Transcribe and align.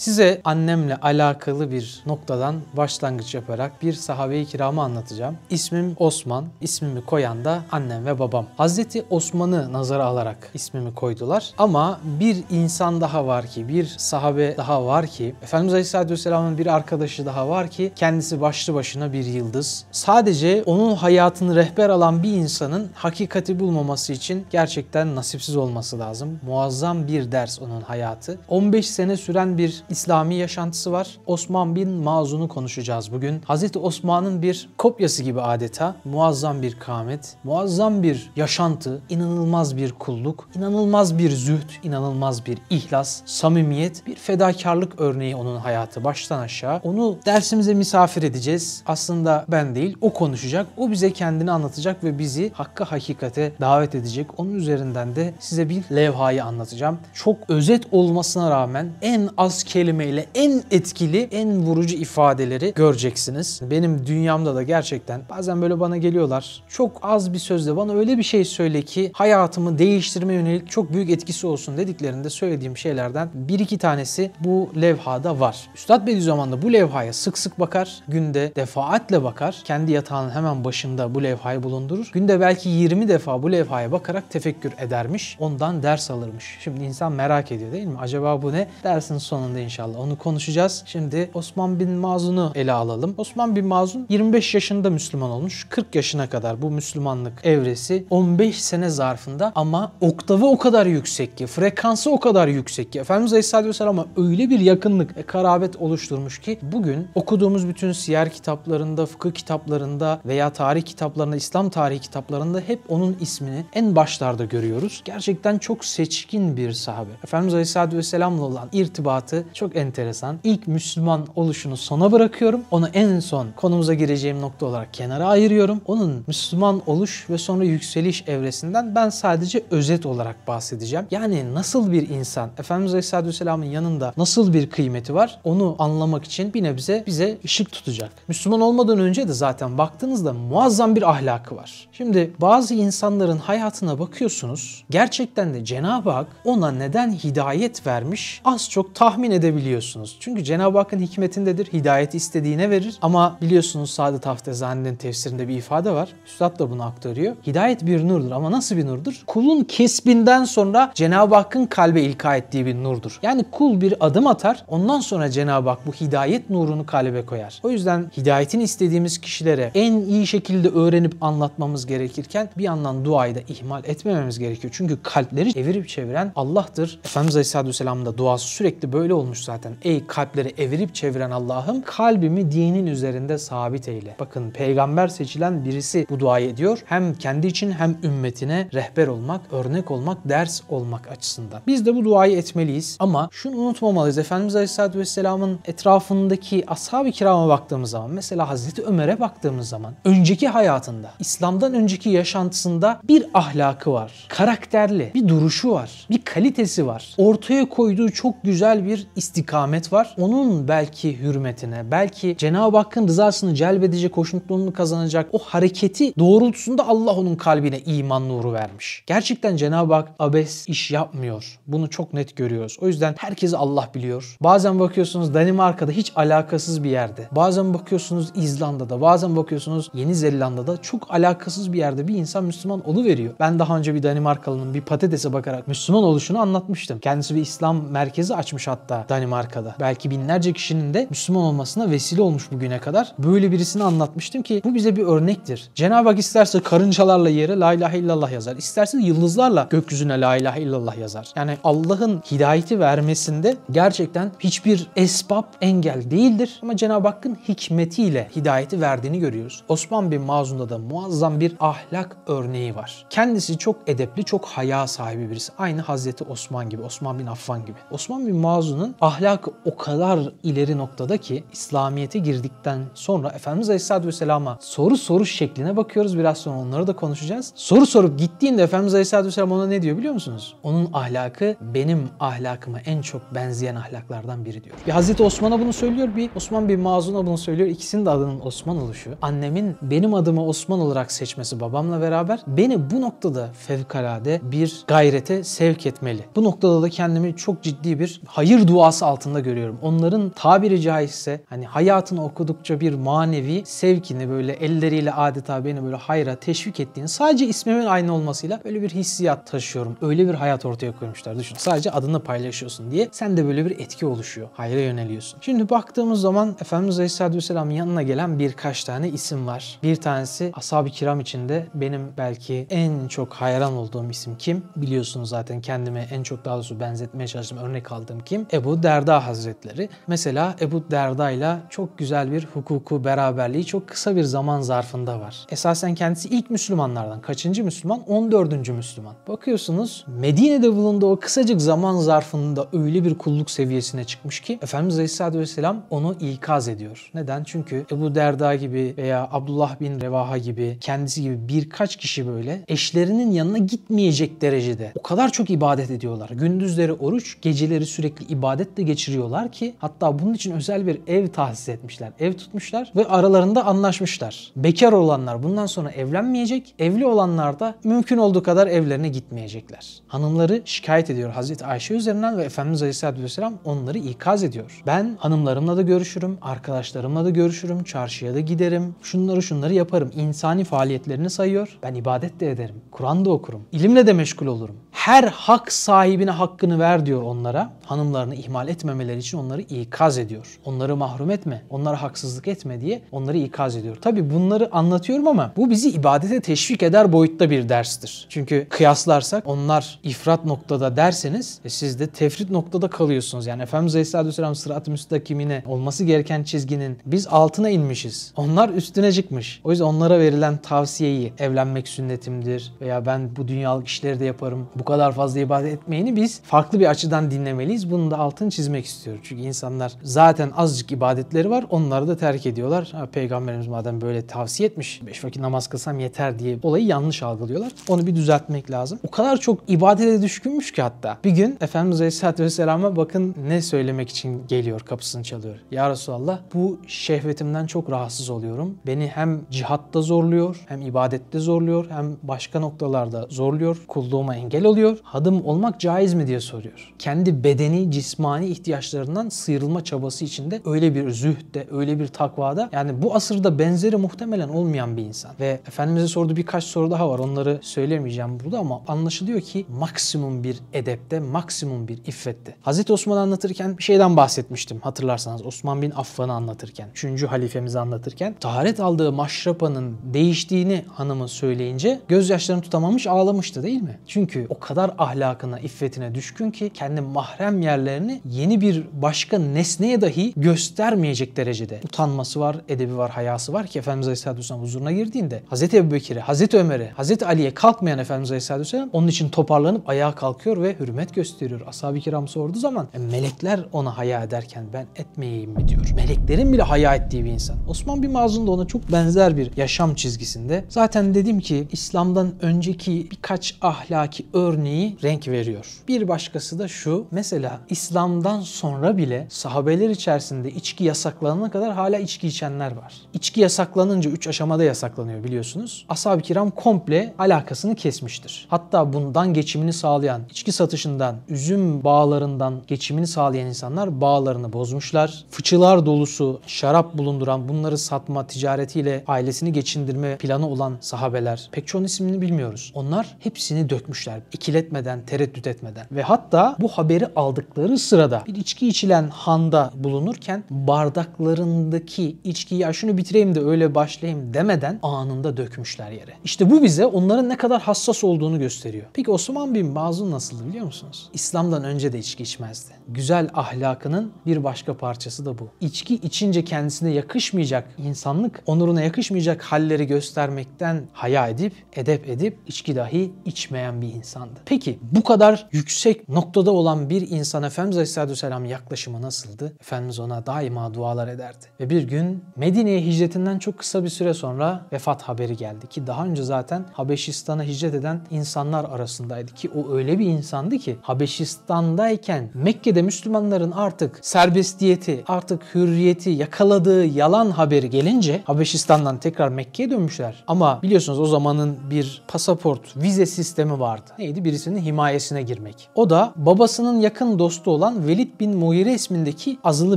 Size 0.00 0.40
annemle 0.44 0.96
alakalı 0.96 1.70
bir 1.70 2.02
noktadan 2.06 2.56
başlangıç 2.76 3.34
yaparak 3.34 3.82
bir 3.82 3.92
sahabe-i 3.92 4.46
kiramı 4.46 4.82
anlatacağım. 4.82 5.36
İsmim 5.50 5.96
Osman, 5.98 6.44
ismimi 6.60 7.04
koyan 7.04 7.44
da 7.44 7.62
annem 7.72 8.06
ve 8.06 8.18
babam. 8.18 8.46
Hazreti 8.56 9.04
Osman'ı 9.10 9.72
nazara 9.72 10.04
alarak 10.04 10.50
ismimi 10.54 10.94
koydular. 10.94 11.50
Ama 11.58 12.00
bir 12.20 12.36
insan 12.50 13.00
daha 13.00 13.26
var 13.26 13.46
ki, 13.46 13.68
bir 13.68 13.94
sahabe 13.98 14.56
daha 14.56 14.86
var 14.86 15.06
ki, 15.06 15.34
Efendimiz 15.42 15.74
Aleyhisselatü 15.74 16.12
Vesselam'ın 16.12 16.58
bir 16.58 16.66
arkadaşı 16.66 17.26
daha 17.26 17.48
var 17.48 17.68
ki 17.68 17.92
kendisi 17.96 18.40
başlı 18.40 18.74
başına 18.74 19.12
bir 19.12 19.24
yıldız. 19.24 19.84
Sadece 19.92 20.62
onun 20.66 20.94
hayatını 20.94 21.56
rehber 21.56 21.90
alan 21.90 22.22
bir 22.22 22.32
insanın 22.32 22.90
hakikati 22.94 23.60
bulmaması 23.60 24.12
için 24.12 24.46
gerçekten 24.50 25.16
nasipsiz 25.16 25.56
olması 25.56 25.98
lazım. 25.98 26.40
Muazzam 26.46 27.08
bir 27.08 27.32
ders 27.32 27.62
onun 27.62 27.80
hayatı. 27.80 28.38
15 28.48 28.90
sene 28.90 29.16
süren 29.16 29.58
bir 29.58 29.89
İslami 29.90 30.34
yaşantısı 30.34 30.92
var. 30.92 31.18
Osman 31.26 31.76
bin 31.76 31.88
Mazun'u 31.88 32.48
konuşacağız 32.48 33.12
bugün. 33.12 33.42
Hazreti 33.44 33.78
Osman'ın 33.78 34.42
bir 34.42 34.68
kopyası 34.78 35.22
gibi 35.22 35.40
adeta. 35.40 35.96
Muazzam 36.04 36.62
bir 36.62 36.78
kâmet, 36.78 37.36
muazzam 37.44 38.02
bir 38.02 38.30
yaşantı, 38.36 39.02
inanılmaz 39.08 39.76
bir 39.76 39.92
kulluk, 39.92 40.48
inanılmaz 40.54 41.18
bir 41.18 41.30
zühd, 41.30 41.70
inanılmaz 41.82 42.46
bir 42.46 42.58
ihlas, 42.70 43.22
samimiyet, 43.26 44.06
bir 44.06 44.14
fedakarlık 44.14 45.00
örneği 45.00 45.36
onun 45.36 45.56
hayatı 45.56 46.04
baştan 46.04 46.38
aşağı. 46.38 46.80
Onu 46.84 47.16
dersimize 47.26 47.74
misafir 47.74 48.22
edeceğiz. 48.22 48.82
Aslında 48.86 49.44
ben 49.48 49.74
değil, 49.74 49.96
o 50.00 50.12
konuşacak. 50.12 50.66
O 50.76 50.90
bize 50.90 51.12
kendini 51.12 51.50
anlatacak 51.50 52.04
ve 52.04 52.18
bizi 52.18 52.50
hakka 52.54 52.84
hakikate 52.84 53.52
davet 53.60 53.94
edecek. 53.94 54.26
Onun 54.36 54.54
üzerinden 54.54 55.16
de 55.16 55.34
size 55.38 55.68
bir 55.68 55.82
levhayı 55.96 56.44
anlatacağım. 56.44 56.98
Çok 57.14 57.36
özet 57.48 57.84
olmasına 57.92 58.50
rağmen 58.50 58.90
en 59.02 59.28
az 59.36 59.64
kelimeyle 59.80 60.26
en 60.34 60.62
etkili, 60.70 61.28
en 61.32 61.62
vurucu 61.62 61.96
ifadeleri 61.96 62.72
göreceksiniz. 62.76 63.60
Benim 63.70 64.06
dünyamda 64.06 64.54
da 64.54 64.62
gerçekten 64.62 65.22
bazen 65.30 65.62
böyle 65.62 65.80
bana 65.80 65.96
geliyorlar. 65.96 66.62
Çok 66.68 66.98
az 67.02 67.32
bir 67.32 67.38
sözle 67.38 67.76
bana 67.76 67.92
öyle 67.92 68.18
bir 68.18 68.22
şey 68.22 68.44
söyle 68.44 68.82
ki 68.82 69.10
hayatımı 69.14 69.78
değiştirme 69.78 70.34
yönelik 70.34 70.70
çok 70.70 70.92
büyük 70.92 71.10
etkisi 71.10 71.46
olsun 71.46 71.76
dediklerinde 71.76 72.30
söylediğim 72.30 72.76
şeylerden 72.76 73.28
bir 73.34 73.58
iki 73.58 73.78
tanesi 73.78 74.30
bu 74.40 74.70
levhada 74.80 75.40
var. 75.40 75.68
Üstad 75.74 76.06
Bediüzzaman 76.06 76.52
da 76.52 76.62
bu 76.62 76.72
levhaya 76.72 77.12
sık 77.12 77.38
sık 77.38 77.60
bakar. 77.60 78.02
Günde 78.08 78.52
defaatle 78.56 79.22
bakar. 79.24 79.62
Kendi 79.64 79.92
yatağının 79.92 80.30
hemen 80.30 80.64
başında 80.64 81.14
bu 81.14 81.22
levhayı 81.22 81.62
bulundurur. 81.62 82.10
Günde 82.12 82.40
belki 82.40 82.68
20 82.68 83.08
defa 83.08 83.42
bu 83.42 83.52
levhaya 83.52 83.92
bakarak 83.92 84.30
tefekkür 84.30 84.72
edermiş. 84.78 85.36
Ondan 85.40 85.82
ders 85.82 86.10
alırmış. 86.10 86.58
Şimdi 86.60 86.84
insan 86.84 87.12
merak 87.12 87.52
ediyor 87.52 87.72
değil 87.72 87.86
mi? 87.86 87.98
Acaba 88.00 88.42
bu 88.42 88.52
ne? 88.52 88.68
Dersin 88.84 89.18
sonunda 89.18 89.59
inşallah 89.60 89.98
onu 89.98 90.18
konuşacağız. 90.18 90.82
Şimdi 90.86 91.30
Osman 91.34 91.80
bin 91.80 91.90
Mazun'u 91.90 92.52
ele 92.54 92.72
alalım. 92.72 93.14
Osman 93.18 93.56
bin 93.56 93.66
Mazun 93.66 94.06
25 94.08 94.54
yaşında 94.54 94.90
Müslüman 94.90 95.30
olmuş. 95.30 95.66
40 95.70 95.94
yaşına 95.94 96.28
kadar 96.28 96.62
bu 96.62 96.70
Müslümanlık 96.70 97.46
evresi 97.46 98.04
15 98.10 98.62
sene 98.62 98.88
zarfında 98.90 99.52
ama 99.54 99.92
oktavı 100.00 100.46
o 100.46 100.58
kadar 100.58 100.86
yüksek 100.86 101.38
ki, 101.38 101.46
frekansı 101.46 102.10
o 102.10 102.20
kadar 102.20 102.48
yüksek 102.48 102.92
ki 102.92 102.98
Efendimiz 102.98 103.32
Aleyhisselatü 103.32 103.68
Vesselam'a 103.68 104.06
öyle 104.16 104.50
bir 104.50 104.60
yakınlık 104.60 105.16
ve 105.16 105.22
karabet 105.22 105.76
oluşturmuş 105.76 106.38
ki 106.38 106.58
bugün 106.62 107.08
okuduğumuz 107.14 107.68
bütün 107.68 107.92
siyer 107.92 108.30
kitaplarında, 108.30 109.06
fıkıh 109.06 109.30
kitaplarında 109.30 110.20
veya 110.26 110.50
tarih 110.50 110.82
kitaplarında, 110.82 111.36
İslam 111.36 111.70
tarihi 111.70 112.00
kitaplarında 112.00 112.60
hep 112.60 112.80
onun 112.88 113.16
ismini 113.20 113.64
en 113.74 113.96
başlarda 113.96 114.44
görüyoruz. 114.44 115.02
Gerçekten 115.04 115.58
çok 115.58 115.84
seçkin 115.84 116.56
bir 116.56 116.72
sahabe. 116.72 117.10
Efendimiz 117.24 117.54
Aleyhisselatü 117.54 117.96
Vesselam'la 117.96 118.44
olan 118.44 118.68
irtibatı 118.72 119.46
çok 119.54 119.76
enteresan. 119.76 120.38
İlk 120.44 120.68
Müslüman 120.68 121.26
oluşunu 121.36 121.76
sona 121.76 122.12
bırakıyorum. 122.12 122.60
Onu 122.70 122.88
en 122.94 123.20
son 123.20 123.48
konumuza 123.56 123.94
gireceğim 123.94 124.40
nokta 124.40 124.66
olarak 124.66 124.94
kenara 124.94 125.26
ayırıyorum. 125.26 125.80
Onun 125.86 126.24
Müslüman 126.26 126.82
oluş 126.86 127.30
ve 127.30 127.38
sonra 127.38 127.64
yükseliş 127.64 128.28
evresinden 128.28 128.94
ben 128.94 129.08
sadece 129.08 129.62
özet 129.70 130.06
olarak 130.06 130.48
bahsedeceğim. 130.48 131.06
Yani 131.10 131.54
nasıl 131.54 131.92
bir 131.92 132.08
insan, 132.08 132.50
Efendimiz 132.58 132.92
Aleyhisselatü 132.92 133.28
Vesselam'ın 133.28 133.64
yanında 133.64 134.12
nasıl 134.16 134.52
bir 134.52 134.70
kıymeti 134.70 135.14
var 135.14 135.40
onu 135.44 135.76
anlamak 135.78 136.24
için 136.24 136.54
bir 136.54 136.62
nebze 136.62 137.04
bize 137.06 137.38
ışık 137.44 137.72
tutacak. 137.72 138.10
Müslüman 138.28 138.60
olmadan 138.60 138.98
önce 138.98 139.28
de 139.28 139.32
zaten 139.32 139.78
baktığınızda 139.78 140.32
muazzam 140.32 140.96
bir 140.96 141.10
ahlakı 141.10 141.56
var. 141.56 141.88
Şimdi 141.92 142.32
bazı 142.40 142.74
insanların 142.74 143.38
hayatına 143.38 143.98
bakıyorsunuz. 143.98 144.84
Gerçekten 144.90 145.54
de 145.54 145.64
Cenab-ı 145.64 146.10
Hak 146.10 146.26
ona 146.44 146.70
neden 146.70 147.12
hidayet 147.12 147.86
vermiş 147.86 148.40
az 148.44 148.70
çok 148.70 148.94
tahmin 148.94 149.30
edebiliyorsunuz. 149.40 150.16
Çünkü 150.20 150.44
Cenab-ı 150.44 150.78
Hakk'ın 150.78 151.00
hikmetindedir. 151.00 151.66
Hidayeti 151.72 152.16
istediğine 152.16 152.70
verir. 152.70 152.98
Ama 153.02 153.38
biliyorsunuz 153.42 153.90
Saadet 153.90 154.26
Haftezani'nin 154.26 154.96
tefsirinde 154.96 155.48
bir 155.48 155.56
ifade 155.56 155.90
var. 155.90 156.08
Üstad 156.26 156.58
da 156.58 156.70
bunu 156.70 156.82
aktarıyor. 156.82 157.36
Hidayet 157.46 157.86
bir 157.86 158.08
nurdur 158.08 158.30
ama 158.30 158.50
nasıl 158.50 158.76
bir 158.76 158.86
nurdur? 158.86 159.22
Kulun 159.26 159.64
kesbinden 159.64 160.44
sonra 160.44 160.92
Cenab-ı 160.94 161.34
Hakk'ın 161.34 161.66
kalbe 161.66 162.02
ilka 162.02 162.36
ettiği 162.36 162.66
bir 162.66 162.74
nurdur. 162.74 163.18
Yani 163.22 163.44
kul 163.50 163.80
bir 163.80 163.94
adım 164.00 164.26
atar. 164.26 164.64
Ondan 164.68 165.00
sonra 165.00 165.30
Cenab-ı 165.30 165.68
Hak 165.68 165.86
bu 165.86 165.92
hidayet 165.92 166.50
nurunu 166.50 166.86
kalbe 166.86 167.26
koyar. 167.26 167.60
O 167.62 167.70
yüzden 167.70 168.10
hidayetin 168.16 168.60
istediğimiz 168.60 169.18
kişilere 169.18 169.70
en 169.74 169.92
iyi 169.92 170.26
şekilde 170.26 170.68
öğrenip 170.68 171.14
anlatmamız 171.20 171.86
gerekirken 171.86 172.50
bir 172.58 172.64
yandan 172.64 173.04
duayı 173.04 173.34
da 173.34 173.40
ihmal 173.48 173.84
etmememiz 173.84 174.38
gerekiyor. 174.38 174.74
Çünkü 174.76 175.02
kalpleri 175.02 175.58
evirip 175.58 175.88
çeviren 175.88 176.32
Allah'tır. 176.36 177.00
Efendimiz 177.04 177.36
Aleyhisselatü 177.36 177.68
Vesselam'ın 177.68 178.06
da 178.06 178.18
duası 178.18 178.46
sürekli 178.46 178.92
böyle 178.92 179.14
olmuş 179.14 179.29
zaten. 179.38 179.72
Ey 179.82 180.06
kalpleri 180.06 180.54
evirip 180.58 180.94
çeviren 180.94 181.30
Allah'ım 181.30 181.82
kalbimi 181.82 182.52
dinin 182.52 182.86
üzerinde 182.86 183.38
sabit 183.38 183.88
eyle. 183.88 184.16
Bakın 184.20 184.50
peygamber 184.50 185.08
seçilen 185.08 185.64
birisi 185.64 186.06
bu 186.10 186.20
duayı 186.20 186.48
ediyor. 186.48 186.82
Hem 186.86 187.14
kendi 187.14 187.46
için 187.46 187.70
hem 187.70 187.96
ümmetine 188.02 188.68
rehber 188.74 189.06
olmak, 189.06 189.40
örnek 189.52 189.90
olmak, 189.90 190.28
ders 190.28 190.60
olmak 190.68 191.08
açısından. 191.08 191.60
Biz 191.66 191.86
de 191.86 191.94
bu 191.94 192.04
duayı 192.04 192.36
etmeliyiz 192.36 192.96
ama 193.00 193.28
şunu 193.32 193.56
unutmamalıyız. 193.56 194.18
Efendimiz 194.18 194.56
Aleyhisselatü 194.56 194.98
Vesselam'ın 194.98 195.58
etrafındaki 195.64 196.64
ashab-ı 196.66 197.10
kirama 197.10 197.48
baktığımız 197.48 197.90
zaman 197.90 198.10
mesela 198.10 198.48
Hazreti 198.48 198.82
Ömer'e 198.82 199.20
baktığımız 199.20 199.68
zaman 199.68 199.94
önceki 200.04 200.48
hayatında, 200.48 201.10
İslam'dan 201.18 201.74
önceki 201.74 202.08
yaşantısında 202.08 203.00
bir 203.04 203.26
ahlakı 203.34 203.92
var. 203.92 204.26
Karakterli, 204.28 205.10
bir 205.14 205.28
duruşu 205.28 205.70
var, 205.70 206.06
bir 206.10 206.22
kalitesi 206.22 206.86
var. 206.86 207.14
Ortaya 207.18 207.68
koyduğu 207.68 208.10
çok 208.10 208.42
güzel 208.42 208.84
bir 208.84 209.06
istikamet 209.20 209.92
var. 209.92 210.14
Onun 210.18 210.68
belki 210.68 211.18
hürmetine, 211.18 211.90
belki 211.90 212.36
Cenab-ı 212.38 212.76
Hakk'ın 212.76 213.08
rızasını 213.08 213.54
celbedecek, 213.54 214.16
hoşnutluğunu 214.16 214.72
kazanacak 214.72 215.28
o 215.32 215.38
hareketi 215.38 216.18
doğrultusunda 216.18 216.88
Allah 216.88 217.12
onun 217.12 217.36
kalbine 217.36 217.78
iman 217.80 218.28
nuru 218.28 218.52
vermiş. 218.52 219.04
Gerçekten 219.06 219.56
Cenab-ı 219.56 219.94
Hak 219.94 220.08
abes 220.18 220.68
iş 220.68 220.90
yapmıyor. 220.90 221.58
Bunu 221.66 221.90
çok 221.90 222.12
net 222.12 222.36
görüyoruz. 222.36 222.76
O 222.80 222.86
yüzden 222.86 223.14
herkesi 223.18 223.56
Allah 223.56 223.88
biliyor. 223.94 224.36
Bazen 224.40 224.80
bakıyorsunuz 224.80 225.34
Danimarka'da 225.34 225.92
hiç 225.92 226.12
alakasız 226.16 226.84
bir 226.84 226.90
yerde. 226.90 227.28
Bazen 227.32 227.74
bakıyorsunuz 227.74 228.32
İzlanda'da, 228.34 229.00
bazen 229.00 229.36
bakıyorsunuz 229.36 229.90
Yeni 229.94 230.14
Zelanda'da 230.14 230.76
çok 230.76 231.14
alakasız 231.14 231.72
bir 231.72 231.78
yerde 231.78 232.08
bir 232.08 232.14
insan 232.14 232.44
Müslüman 232.44 232.82
veriyor. 233.04 233.34
Ben 233.40 233.58
daha 233.58 233.78
önce 233.78 233.94
bir 233.94 234.02
Danimarkalının 234.02 234.74
bir 234.74 234.80
patatese 234.80 235.32
bakarak 235.32 235.68
Müslüman 235.68 236.04
oluşunu 236.04 236.38
anlatmıştım. 236.38 236.98
Kendisi 236.98 237.34
bir 237.34 237.40
İslam 237.40 237.90
merkezi 237.90 238.34
açmış 238.34 238.68
hatta 238.68 239.04
Danimarka'da. 239.10 239.74
Belki 239.80 240.10
binlerce 240.10 240.52
kişinin 240.52 240.94
de 240.94 241.06
Müslüman 241.10 241.42
olmasına 241.42 241.90
vesile 241.90 242.22
olmuş 242.22 242.52
bugüne 242.52 242.78
kadar. 242.78 243.12
Böyle 243.18 243.52
birisini 243.52 243.84
anlatmıştım 243.84 244.42
ki 244.42 244.62
bu 244.64 244.74
bize 244.74 244.96
bir 244.96 245.02
örnektir. 245.02 245.70
Cenab-ı 245.74 246.08
Hak 246.08 246.18
isterse 246.18 246.60
karıncalarla 246.60 247.28
yere 247.28 247.60
la 247.60 247.72
ilahe 247.72 247.98
illallah 247.98 248.32
yazar. 248.32 248.56
İsterse 248.56 248.98
yıldızlarla 248.98 249.66
gökyüzüne 249.70 250.20
la 250.20 250.36
ilahe 250.36 250.60
illallah 250.60 250.98
yazar. 250.98 251.28
Yani 251.36 251.58
Allah'ın 251.64 252.22
hidayeti 252.30 252.80
vermesinde 252.80 253.56
gerçekten 253.70 254.32
hiçbir 254.40 254.86
esbab 254.96 255.44
engel 255.60 256.10
değildir. 256.10 256.60
Ama 256.62 256.76
Cenab-ı 256.76 257.08
Hakk'ın 257.08 257.38
hikmetiyle 257.48 258.28
hidayeti 258.36 258.80
verdiğini 258.80 259.18
görüyoruz. 259.18 259.62
Osman 259.68 260.10
bin 260.10 260.22
Mazun'da 260.22 260.68
da 260.68 260.78
muazzam 260.78 261.40
bir 261.40 261.56
ahlak 261.60 262.16
örneği 262.26 262.76
var. 262.76 263.06
Kendisi 263.10 263.58
çok 263.58 263.76
edepli, 263.86 264.24
çok 264.24 264.44
haya 264.44 264.86
sahibi 264.86 265.30
birisi. 265.30 265.52
Aynı 265.58 265.80
Hazreti 265.80 266.24
Osman 266.24 266.70
gibi, 266.70 266.82
Osman 266.82 267.18
bin 267.18 267.26
Affan 267.26 267.66
gibi. 267.66 267.76
Osman 267.90 268.26
bin 268.26 268.36
Mazun'un 268.36 268.94
ahlakı 269.00 269.50
o 269.64 269.76
kadar 269.76 270.20
ileri 270.42 270.78
noktada 270.78 271.16
ki 271.16 271.44
İslamiyet'e 271.52 272.18
girdikten 272.18 272.80
sonra 272.94 273.28
Efendimiz 273.28 273.68
Aleyhisselatü 273.68 274.06
Vesselam'a 274.06 274.58
soru 274.60 274.96
soru 274.96 275.26
şekline 275.26 275.76
bakıyoruz. 275.76 276.18
Biraz 276.18 276.38
sonra 276.38 276.58
onları 276.58 276.86
da 276.86 276.96
konuşacağız. 276.96 277.52
Soru 277.54 277.86
sorup 277.86 278.18
gittiğinde 278.18 278.62
Efendimiz 278.62 278.94
Aleyhisselatü 278.94 279.26
Vesselam 279.26 279.52
ona 279.52 279.66
ne 279.66 279.82
diyor 279.82 279.98
biliyor 279.98 280.14
musunuz? 280.14 280.54
Onun 280.62 280.90
ahlakı 280.92 281.56
benim 281.60 282.08
ahlakıma 282.20 282.80
en 282.80 283.02
çok 283.02 283.34
benzeyen 283.34 283.74
ahlaklardan 283.74 284.44
biri 284.44 284.64
diyor. 284.64 284.76
Bir 284.86 284.92
Hazreti 284.92 285.22
Osman'a 285.22 285.60
bunu 285.60 285.72
söylüyor, 285.72 286.08
bir 286.16 286.30
Osman 286.36 286.68
bin 286.68 286.80
Mazun'a 286.80 287.26
bunu 287.26 287.38
söylüyor. 287.38 287.68
İkisinin 287.68 288.06
de 288.06 288.10
adının 288.10 288.40
Osman 288.40 288.76
oluşu. 288.76 289.10
Annemin 289.22 289.76
benim 289.82 290.14
adımı 290.14 290.46
Osman 290.46 290.80
olarak 290.80 291.12
seçmesi 291.12 291.60
babamla 291.60 292.00
beraber 292.00 292.40
beni 292.46 292.90
bu 292.90 293.00
noktada 293.00 293.50
fevkalade 293.66 294.40
bir 294.42 294.84
gayrete 294.86 295.44
sevk 295.44 295.86
etmeli. 295.86 296.24
Bu 296.36 296.44
noktada 296.44 296.82
da 296.82 296.88
kendimi 296.88 297.36
çok 297.36 297.62
ciddi 297.62 297.98
bir 297.98 298.20
hayır 298.26 298.68
duası 298.68 298.89
duası 298.90 299.06
altında 299.06 299.40
görüyorum. 299.40 299.78
Onların 299.82 300.30
tabiri 300.30 300.80
caizse 300.80 301.40
hani 301.48 301.66
hayatını 301.66 302.24
okudukça 302.24 302.80
bir 302.80 302.94
manevi 302.94 303.62
sevkini 303.64 304.28
böyle 304.28 304.52
elleriyle 304.52 305.12
adeta 305.12 305.64
beni 305.64 305.84
böyle 305.84 305.96
hayra 305.96 306.36
teşvik 306.36 306.80
ettiğini 306.80 307.08
sadece 307.08 307.46
ismimin 307.46 307.86
aynı 307.86 308.14
olmasıyla 308.14 308.60
böyle 308.64 308.82
bir 308.82 308.90
hissiyat 308.90 309.46
taşıyorum. 309.46 309.96
Öyle 310.02 310.28
bir 310.28 310.34
hayat 310.34 310.66
ortaya 310.66 310.92
koymuşlar. 310.98 311.38
Düşün 311.38 311.56
sadece 311.58 311.90
adını 311.90 312.20
paylaşıyorsun 312.20 312.90
diye 312.90 313.08
sen 313.12 313.36
de 313.36 313.44
böyle 313.44 313.66
bir 313.66 313.70
etki 313.70 314.06
oluşuyor. 314.06 314.48
Hayra 314.52 314.80
yöneliyorsun. 314.80 315.38
Şimdi 315.40 315.70
baktığımız 315.70 316.20
zaman 316.20 316.56
Efendimiz 316.60 316.98
Aleyhisselatü 316.98 317.36
Vesselam 317.36 317.70
yanına 317.70 318.02
gelen 318.02 318.38
birkaç 318.38 318.84
tane 318.84 319.08
isim 319.08 319.46
var. 319.46 319.78
Bir 319.82 319.96
tanesi 319.96 320.50
ashab-ı 320.54 320.90
kiram 320.90 321.20
içinde 321.20 321.66
benim 321.74 322.02
belki 322.18 322.66
en 322.70 323.08
çok 323.08 323.32
hayran 323.32 323.72
olduğum 323.72 324.10
isim 324.10 324.36
kim? 324.38 324.62
Biliyorsunuz 324.76 325.28
zaten 325.28 325.60
kendime 325.60 326.08
en 326.10 326.22
çok 326.22 326.44
daha 326.44 326.54
doğrusu 326.54 326.80
benzetmeye 326.80 327.26
çalıştım. 327.26 327.58
Örnek 327.58 327.92
aldığım 327.92 328.20
kim? 328.20 328.46
Ebu 328.52 328.69
Derda 328.82 329.26
Hazretleri. 329.26 329.88
Mesela 330.06 330.56
Ebu 330.60 330.84
Derda 330.90 331.30
ile 331.30 331.56
çok 331.70 331.98
güzel 331.98 332.32
bir 332.32 332.48
hukuku 332.54 333.04
beraberliği 333.04 333.66
çok 333.66 333.88
kısa 333.88 334.16
bir 334.16 334.24
zaman 334.24 334.60
zarfında 334.60 335.20
var. 335.20 335.46
Esasen 335.50 335.94
kendisi 335.94 336.28
ilk 336.28 336.50
Müslümanlardan. 336.50 337.20
Kaçıncı 337.20 337.64
Müslüman? 337.64 338.00
14. 338.06 338.68
Müslüman. 338.68 339.14
Bakıyorsunuz 339.28 340.04
Medine'de 340.08 340.72
bulunduğu 340.72 341.10
o 341.10 341.16
kısacık 341.20 341.60
zaman 341.60 341.98
zarfında 341.98 342.66
öyle 342.72 343.04
bir 343.04 343.18
kulluk 343.18 343.50
seviyesine 343.50 344.04
çıkmış 344.04 344.40
ki 344.40 344.58
Efendimiz 344.62 344.94
Aleyhisselatü 344.94 345.38
Vesselam 345.38 345.82
onu 345.90 346.16
ikaz 346.20 346.68
ediyor. 346.68 347.10
Neden? 347.14 347.44
Çünkü 347.44 347.86
Ebu 347.92 348.14
Derda 348.14 348.54
gibi 348.54 348.94
veya 348.96 349.28
Abdullah 349.32 349.80
bin 349.80 350.00
Revaha 350.00 350.38
gibi 350.38 350.78
kendisi 350.80 351.22
gibi 351.22 351.48
birkaç 351.48 351.96
kişi 351.96 352.26
böyle 352.26 352.64
eşlerinin 352.68 353.30
yanına 353.32 353.58
gitmeyecek 353.58 354.40
derecede 354.40 354.92
o 354.98 355.02
kadar 355.02 355.32
çok 355.32 355.50
ibadet 355.50 355.90
ediyorlar. 355.90 356.30
Gündüzleri 356.30 356.92
oruç, 356.92 357.36
geceleri 357.42 357.86
sürekli 357.86 358.32
ibadetle 358.60 358.82
geçiriyorlar 358.82 359.52
ki 359.52 359.74
hatta 359.78 360.18
bunun 360.18 360.34
için 360.34 360.52
özel 360.52 360.86
bir 360.86 361.00
ev 361.06 361.26
tahsis 361.26 361.68
etmişler. 361.68 362.12
Ev 362.18 362.32
tutmuşlar 362.32 362.92
ve 362.96 363.06
aralarında 363.06 363.66
anlaşmışlar. 363.66 364.52
Bekar 364.56 364.92
olanlar 364.92 365.42
bundan 365.42 365.66
sonra 365.66 365.90
evlenmeyecek, 365.90 366.74
evli 366.78 367.06
olanlar 367.06 367.60
da 367.60 367.74
mümkün 367.84 368.18
olduğu 368.18 368.42
kadar 368.42 368.66
evlerine 368.66 369.08
gitmeyecekler. 369.08 370.02
Hanımları 370.08 370.62
şikayet 370.64 371.10
ediyor 371.10 371.30
Hazreti 371.30 371.64
Ayşe 371.64 371.94
üzerinden 371.94 372.38
ve 372.38 372.44
Efendimiz 372.44 372.82
Aleyhisselatü 372.82 373.22
Vesselam 373.22 373.54
onları 373.64 373.98
ikaz 373.98 374.44
ediyor. 374.44 374.82
Ben 374.86 375.16
hanımlarımla 375.18 375.76
da 375.76 375.82
görüşürüm, 375.82 376.38
arkadaşlarımla 376.42 377.24
da 377.24 377.30
görüşürüm, 377.30 377.84
çarşıya 377.84 378.34
da 378.34 378.40
giderim, 378.40 378.94
şunları 379.02 379.42
şunları 379.42 379.74
yaparım. 379.74 380.10
İnsani 380.16 380.64
faaliyetlerini 380.64 381.30
sayıyor. 381.30 381.78
Ben 381.82 381.94
ibadet 381.94 382.40
de 382.40 382.50
ederim. 382.50 382.74
Kur'an 382.90 383.24
da 383.24 383.30
okurum. 383.30 383.62
İlimle 383.72 384.06
de 384.06 384.12
meşgul 384.12 384.46
olurum. 384.46 384.76
Her 384.90 385.24
hak 385.24 385.72
sahibine 385.72 386.30
hakkını 386.30 386.78
ver 386.78 387.06
diyor 387.06 387.22
onlara. 387.22 387.72
Hanımlarını 387.84 388.34
ihmal 388.34 388.49
etmemeleri 388.68 389.18
için 389.18 389.38
onları 389.38 389.60
ikaz 389.60 390.18
ediyor. 390.18 390.58
Onları 390.64 390.96
mahrum 390.96 391.30
etme, 391.30 391.62
onlara 391.70 392.02
haksızlık 392.02 392.48
etme 392.48 392.80
diye 392.80 393.02
onları 393.12 393.38
ikaz 393.38 393.76
ediyor. 393.76 393.96
Tabi 394.00 394.30
bunları 394.30 394.74
anlatıyorum 394.74 395.28
ama 395.28 395.52
bu 395.56 395.70
bizi 395.70 395.90
ibadete 395.90 396.40
teşvik 396.40 396.82
eder 396.82 397.12
boyutta 397.12 397.50
bir 397.50 397.68
derstir. 397.68 398.26
Çünkü 398.28 398.66
kıyaslarsak 398.70 399.46
onlar 399.46 400.00
ifrat 400.02 400.44
noktada 400.44 400.96
derseniz 400.96 401.58
e 401.64 401.68
siz 401.68 402.00
de 402.00 402.06
tefrit 402.06 402.50
noktada 402.50 402.90
kalıyorsunuz. 402.90 403.46
Yani 403.46 403.62
Efendimiz 403.62 403.94
Aleyhisselatü 403.94 404.28
Vesselam 404.28 404.54
sırat-ı 404.54 404.90
müstakimine 404.90 405.62
olması 405.66 406.04
gereken 406.04 406.42
çizginin 406.42 406.98
biz 407.06 407.26
altına 407.26 407.70
inmişiz. 407.70 408.32
Onlar 408.36 408.68
üstüne 408.68 409.12
çıkmış. 409.12 409.60
O 409.64 409.70
yüzden 409.70 409.84
onlara 409.84 410.18
verilen 410.18 410.56
tavsiyeyi 410.56 411.32
evlenmek 411.38 411.88
sünnetimdir 411.88 412.72
veya 412.80 413.06
ben 413.06 413.36
bu 413.36 413.48
dünyalık 413.48 413.88
işleri 413.88 414.20
de 414.20 414.24
yaparım. 414.24 414.68
Bu 414.74 414.84
kadar 414.84 415.12
fazla 415.12 415.40
ibadet 415.40 415.72
etmeyeni 415.72 416.16
biz 416.16 416.40
farklı 416.40 416.80
bir 416.80 416.86
açıdan 416.86 417.30
dinlemeliyiz. 417.30 417.90
Bunu 417.90 418.10
da 418.10 418.18
altını 418.40 418.50
çizmek 418.50 418.84
istiyorum. 418.84 419.22
Çünkü 419.24 419.42
insanlar 419.42 419.92
zaten 420.02 420.50
azıcık 420.56 420.92
ibadetleri 420.92 421.50
var. 421.50 421.66
Onları 421.70 422.08
da 422.08 422.16
terk 422.16 422.46
ediyorlar. 422.46 422.88
Ha, 422.92 423.06
Peygamberimiz 423.06 423.66
madem 423.66 424.00
böyle 424.00 424.26
tavsiye 424.26 424.68
etmiş. 424.68 425.00
Beş 425.06 425.24
vakit 425.24 425.42
namaz 425.42 425.66
kılsam 425.66 426.00
yeter 426.00 426.38
diye 426.38 426.58
olayı 426.62 426.86
yanlış 426.86 427.22
algılıyorlar. 427.22 427.72
Onu 427.88 428.06
bir 428.06 428.14
düzeltmek 428.14 428.70
lazım. 428.70 428.98
O 429.08 429.10
kadar 429.10 429.36
çok 429.36 429.60
ibadete 429.68 430.22
düşkünmüş 430.22 430.72
ki 430.72 430.82
hatta. 430.82 431.18
Bir 431.24 431.30
gün 431.30 431.58
Efendimiz 431.60 432.00
Aleyhisselatü 432.00 432.42
Vesselam'a 432.42 432.96
bakın 432.96 433.34
ne 433.48 433.62
söylemek 433.62 434.08
için 434.08 434.42
geliyor 434.48 434.80
kapısını 434.80 435.22
çalıyor. 435.22 435.56
Ya 435.70 435.90
Resulallah 435.90 436.38
bu 436.54 436.78
şehvetimden 436.86 437.66
çok 437.66 437.90
rahatsız 437.90 438.30
oluyorum. 438.30 438.78
Beni 438.86 439.06
hem 439.06 439.40
cihatta 439.50 440.02
zorluyor 440.02 440.64
hem 440.66 440.82
ibadette 440.82 441.38
zorluyor 441.38 441.90
hem 441.90 442.16
başka 442.22 442.60
noktalarda 442.60 443.26
zorluyor. 443.30 443.82
Kulluğuma 443.88 444.36
engel 444.36 444.64
oluyor. 444.64 444.98
Hadım 445.02 445.46
olmak 445.46 445.80
caiz 445.80 446.14
mi 446.14 446.26
diye 446.26 446.40
soruyor. 446.40 446.92
Kendi 446.98 447.44
bedeni, 447.44 447.90
cismani 447.90 448.29
ihtiyaçlarından 448.38 449.28
sıyrılma 449.28 449.84
çabası 449.84 450.24
içinde 450.24 450.60
öyle 450.64 450.94
bir 450.94 451.10
zühde, 451.10 451.66
öyle 451.70 451.98
bir 451.98 452.08
takvada 452.08 452.70
yani 452.72 453.02
bu 453.02 453.14
asırda 453.14 453.58
benzeri 453.58 453.96
muhtemelen 453.96 454.48
olmayan 454.48 454.96
bir 454.96 455.02
insan. 455.02 455.32
Ve 455.40 455.60
Efendimiz'e 455.68 456.08
sorduğu 456.08 456.36
birkaç 456.36 456.64
soru 456.64 456.90
daha 456.90 457.10
var. 457.10 457.18
Onları 457.18 457.58
söylemeyeceğim 457.62 458.40
burada 458.40 458.58
ama 458.58 458.82
anlaşılıyor 458.88 459.40
ki 459.40 459.66
maksimum 459.68 460.44
bir 460.44 460.56
edepte, 460.72 461.20
maksimum 461.20 461.88
bir 461.88 461.98
iffette. 462.06 462.54
Hazreti 462.62 462.92
Osman 462.92 463.16
anlatırken 463.16 463.78
bir 463.78 463.82
şeyden 463.82 464.16
bahsetmiştim 464.16 464.80
hatırlarsanız. 464.80 465.46
Osman 465.46 465.82
bin 465.82 465.90
Affan'ı 465.90 466.32
anlatırken, 466.32 466.88
3. 467.04 467.22
halifemizi 467.22 467.78
anlatırken 467.78 468.34
taharet 468.40 468.80
aldığı 468.80 469.12
maşrapanın 469.12 469.96
değiştiğini 470.14 470.84
hanımı 470.94 471.28
söyleyince 471.28 472.00
gözyaşlarını 472.08 472.62
tutamamış 472.62 473.06
ağlamıştı 473.06 473.62
değil 473.62 473.82
mi? 473.82 473.98
Çünkü 474.06 474.46
o 474.48 474.58
kadar 474.58 474.90
ahlakına, 474.98 475.58
iffetine 475.58 476.14
düşkün 476.14 476.50
ki 476.50 476.70
kendi 476.74 477.00
mahrem 477.00 477.62
yerlerini 477.62 478.19
yeni 478.24 478.60
bir 478.60 478.84
başka 479.02 479.38
nesneye 479.38 480.00
dahi 480.00 480.32
göstermeyecek 480.36 481.36
derecede 481.36 481.80
utanması 481.84 482.40
var, 482.40 482.56
edebi 482.68 482.96
var, 482.96 483.10
hayası 483.10 483.52
var 483.52 483.66
ki 483.66 483.78
Efendimiz 483.78 484.06
Aleyhisselatü 484.06 484.38
Vesselam 484.38 484.62
huzuruna 484.62 484.92
girdiğinde 484.92 485.42
Hazreti 485.46 485.76
Ebu 485.76 485.94
Bekir'e, 485.94 486.20
Hazreti 486.20 486.56
Ömer'e, 486.56 486.90
Hazreti 486.90 487.26
Ali'ye 487.26 487.54
kalkmayan 487.54 487.98
Efendimiz 487.98 488.30
Aleyhisselatü 488.30 488.60
Vesselam 488.60 488.90
onun 488.92 489.08
için 489.08 489.28
toparlanıp 489.28 489.88
ayağa 489.88 490.14
kalkıyor 490.14 490.62
ve 490.62 490.76
hürmet 490.80 491.14
gösteriyor. 491.14 491.60
Ashab-ı 491.66 491.98
kiram 491.98 492.28
sorduğu 492.28 492.58
zaman 492.58 492.88
e, 492.94 492.98
melekler 492.98 493.60
ona 493.72 493.98
haya 493.98 494.22
ederken 494.22 494.64
ben 494.72 494.86
etmeyeyim 494.96 495.50
mi 495.50 495.68
diyor. 495.68 495.90
Meleklerin 495.96 496.52
bile 496.52 496.62
haya 496.62 496.94
ettiği 496.94 497.24
bir 497.24 497.30
insan. 497.30 497.56
Osman 497.68 498.02
bin 498.02 498.10
Mazlum 498.10 498.46
da 498.46 498.50
ona 498.50 498.66
çok 498.66 498.92
benzer 498.92 499.36
bir 499.36 499.56
yaşam 499.56 499.94
çizgisinde. 499.94 500.64
Zaten 500.68 501.14
dedim 501.14 501.40
ki 501.40 501.68
İslam'dan 501.72 502.32
önceki 502.42 503.08
birkaç 503.10 503.58
ahlaki 503.60 504.26
örneği 504.32 504.96
renk 505.02 505.28
veriyor. 505.28 505.66
Bir 505.88 506.08
başkası 506.08 506.58
da 506.58 506.68
şu. 506.68 507.06
Mesela 507.10 507.60
İslam'dan 508.10 508.40
sonra 508.40 508.96
bile 508.96 509.26
sahabeler 509.30 509.90
içerisinde 509.90 510.50
içki 510.50 510.84
yasaklanana 510.84 511.50
kadar 511.50 511.72
hala 511.72 511.98
içki 511.98 512.28
içenler 512.28 512.76
var. 512.76 512.94
İçki 513.14 513.40
yasaklanınca 513.40 514.10
3 514.10 514.26
aşamada 514.26 514.64
yasaklanıyor 514.64 515.24
biliyorsunuz. 515.24 515.86
Ashab-ı 515.88 516.22
kiram 516.22 516.50
komple 516.50 517.14
alakasını 517.18 517.74
kesmiştir. 517.74 518.46
Hatta 518.50 518.92
bundan 518.92 519.34
geçimini 519.34 519.72
sağlayan, 519.72 520.22
içki 520.30 520.52
satışından, 520.52 521.16
üzüm 521.28 521.84
bağlarından 521.84 522.62
geçimini 522.66 523.06
sağlayan 523.06 523.46
insanlar 523.46 524.00
bağlarını 524.00 524.52
bozmuşlar. 524.52 525.24
Fıçılar 525.30 525.86
dolusu 525.86 526.40
şarap 526.46 526.98
bulunduran 526.98 527.48
bunları 527.48 527.78
satma 527.78 528.26
ticaretiyle 528.26 529.04
ailesini 529.06 529.52
geçindirme 529.52 530.16
planı 530.16 530.48
olan 530.48 530.76
sahabeler 530.80 531.48
pek 531.52 531.66
çoğun 531.66 531.84
ismini 531.84 532.20
bilmiyoruz. 532.20 532.72
Onlar 532.74 533.16
hepsini 533.20 533.70
dökmüşler. 533.70 534.20
ikiletmeden, 534.32 535.06
tereddüt 535.06 535.46
etmeden. 535.46 535.86
Ve 535.92 536.02
hatta 536.02 536.56
bu 536.60 536.68
haberi 536.68 537.06
aldıkları 537.16 537.78
sırada 538.00 538.24
bir 538.26 538.34
içki 538.34 538.68
içilen 538.68 539.08
handa 539.08 539.70
bulunurken 539.74 540.44
bardaklarındaki 540.50 542.16
içkiyi 542.24 542.60
ya 542.60 542.72
şunu 542.72 542.96
bitireyim 542.96 543.34
de 543.34 543.40
öyle 543.40 543.74
başlayayım 543.74 544.34
demeden 544.34 544.78
anında 544.82 545.36
dökmüşler 545.36 545.90
yere. 545.90 546.12
İşte 546.24 546.50
bu 546.50 546.62
bize 546.62 546.86
onların 546.86 547.28
ne 547.28 547.36
kadar 547.36 547.62
hassas 547.62 548.04
olduğunu 548.04 548.38
gösteriyor. 548.38 548.86
Peki 548.92 549.10
Osman 549.10 549.54
bin 549.54 549.66
Mazun 549.66 550.10
nasıldı 550.10 550.48
biliyor 550.48 550.66
musunuz? 550.66 551.08
İslam'dan 551.12 551.64
önce 551.64 551.92
de 551.92 551.98
içki 551.98 552.22
içmezdi. 552.22 552.72
Güzel 552.88 553.28
ahlakının 553.34 554.12
bir 554.26 554.44
başka 554.44 554.76
parçası 554.76 555.26
da 555.26 555.38
bu. 555.38 555.48
İçki 555.60 555.94
içince 555.94 556.44
kendisine 556.44 556.90
yakışmayacak 556.90 557.68
insanlık, 557.78 558.42
onuruna 558.46 558.82
yakışmayacak 558.82 559.42
halleri 559.42 559.86
göstermekten 559.86 560.82
haya 560.92 561.28
edip, 561.28 561.52
edep 561.72 562.08
edip 562.08 562.38
içki 562.46 562.76
dahi 562.76 563.12
içmeyen 563.24 563.82
bir 563.82 563.88
insandı. 563.88 564.40
Peki 564.46 564.78
bu 564.82 565.04
kadar 565.04 565.48
yüksek 565.52 566.08
noktada 566.08 566.50
olan 566.50 566.90
bir 566.90 567.10
insan 567.10 567.42
Efendimiz 567.42 567.78
Aleyhisselatü 567.90 568.12
Vesselam 568.12 568.44
yaklaşımı 568.44 569.02
nasıldı? 569.02 569.52
Efendimiz 569.60 569.98
ona 569.98 570.26
daima 570.26 570.74
dualar 570.74 571.08
ederdi. 571.08 571.46
Ve 571.60 571.70
bir 571.70 571.82
gün 571.82 572.24
Medine'ye 572.36 572.80
hicretinden 572.80 573.38
çok 573.38 573.58
kısa 573.58 573.84
bir 573.84 573.88
süre 573.88 574.14
sonra 574.14 574.66
vefat 574.72 575.02
haberi 575.02 575.36
geldi 575.36 575.66
ki 575.66 575.86
daha 575.86 576.04
önce 576.04 576.22
zaten 576.22 576.64
Habeşistan'a 576.72 577.44
hicret 577.44 577.74
eden 577.74 578.00
insanlar 578.10 578.64
arasındaydı 578.64 579.34
ki 579.34 579.50
o 579.50 579.74
öyle 579.74 579.98
bir 579.98 580.06
insandı 580.06 580.58
ki 580.58 580.76
Habeşistan'dayken 580.82 582.30
Mekke'de 582.34 582.82
Müslümanların 582.82 583.50
artık 583.50 583.98
serbestiyeti, 584.02 585.04
artık 585.06 585.54
hürriyeti 585.54 586.10
yakaladığı 586.10 586.84
yalan 586.84 587.30
haberi 587.30 587.70
gelince 587.70 588.22
Habeşistan'dan 588.24 588.98
tekrar 588.98 589.28
Mekke'ye 589.28 589.70
dönmüşler. 589.70 590.24
Ama 590.26 590.62
biliyorsunuz 590.62 591.00
o 591.00 591.06
zamanın 591.06 591.56
bir 591.70 592.02
pasaport, 592.08 592.76
vize 592.76 593.06
sistemi 593.06 593.60
vardı. 593.60 593.90
Neydi? 593.98 594.24
Birisinin 594.24 594.60
himayesine 594.60 595.22
girmek. 595.22 595.68
O 595.74 595.90
da 595.90 596.12
babasının 596.16 596.80
yakın 596.80 597.18
dostu 597.18 597.50
olan 597.50 597.69
olan 597.70 597.86
Velid 597.86 598.20
bin 598.20 598.36
Mughire 598.36 598.74
ismindeki 598.74 599.38
azılı 599.44 599.76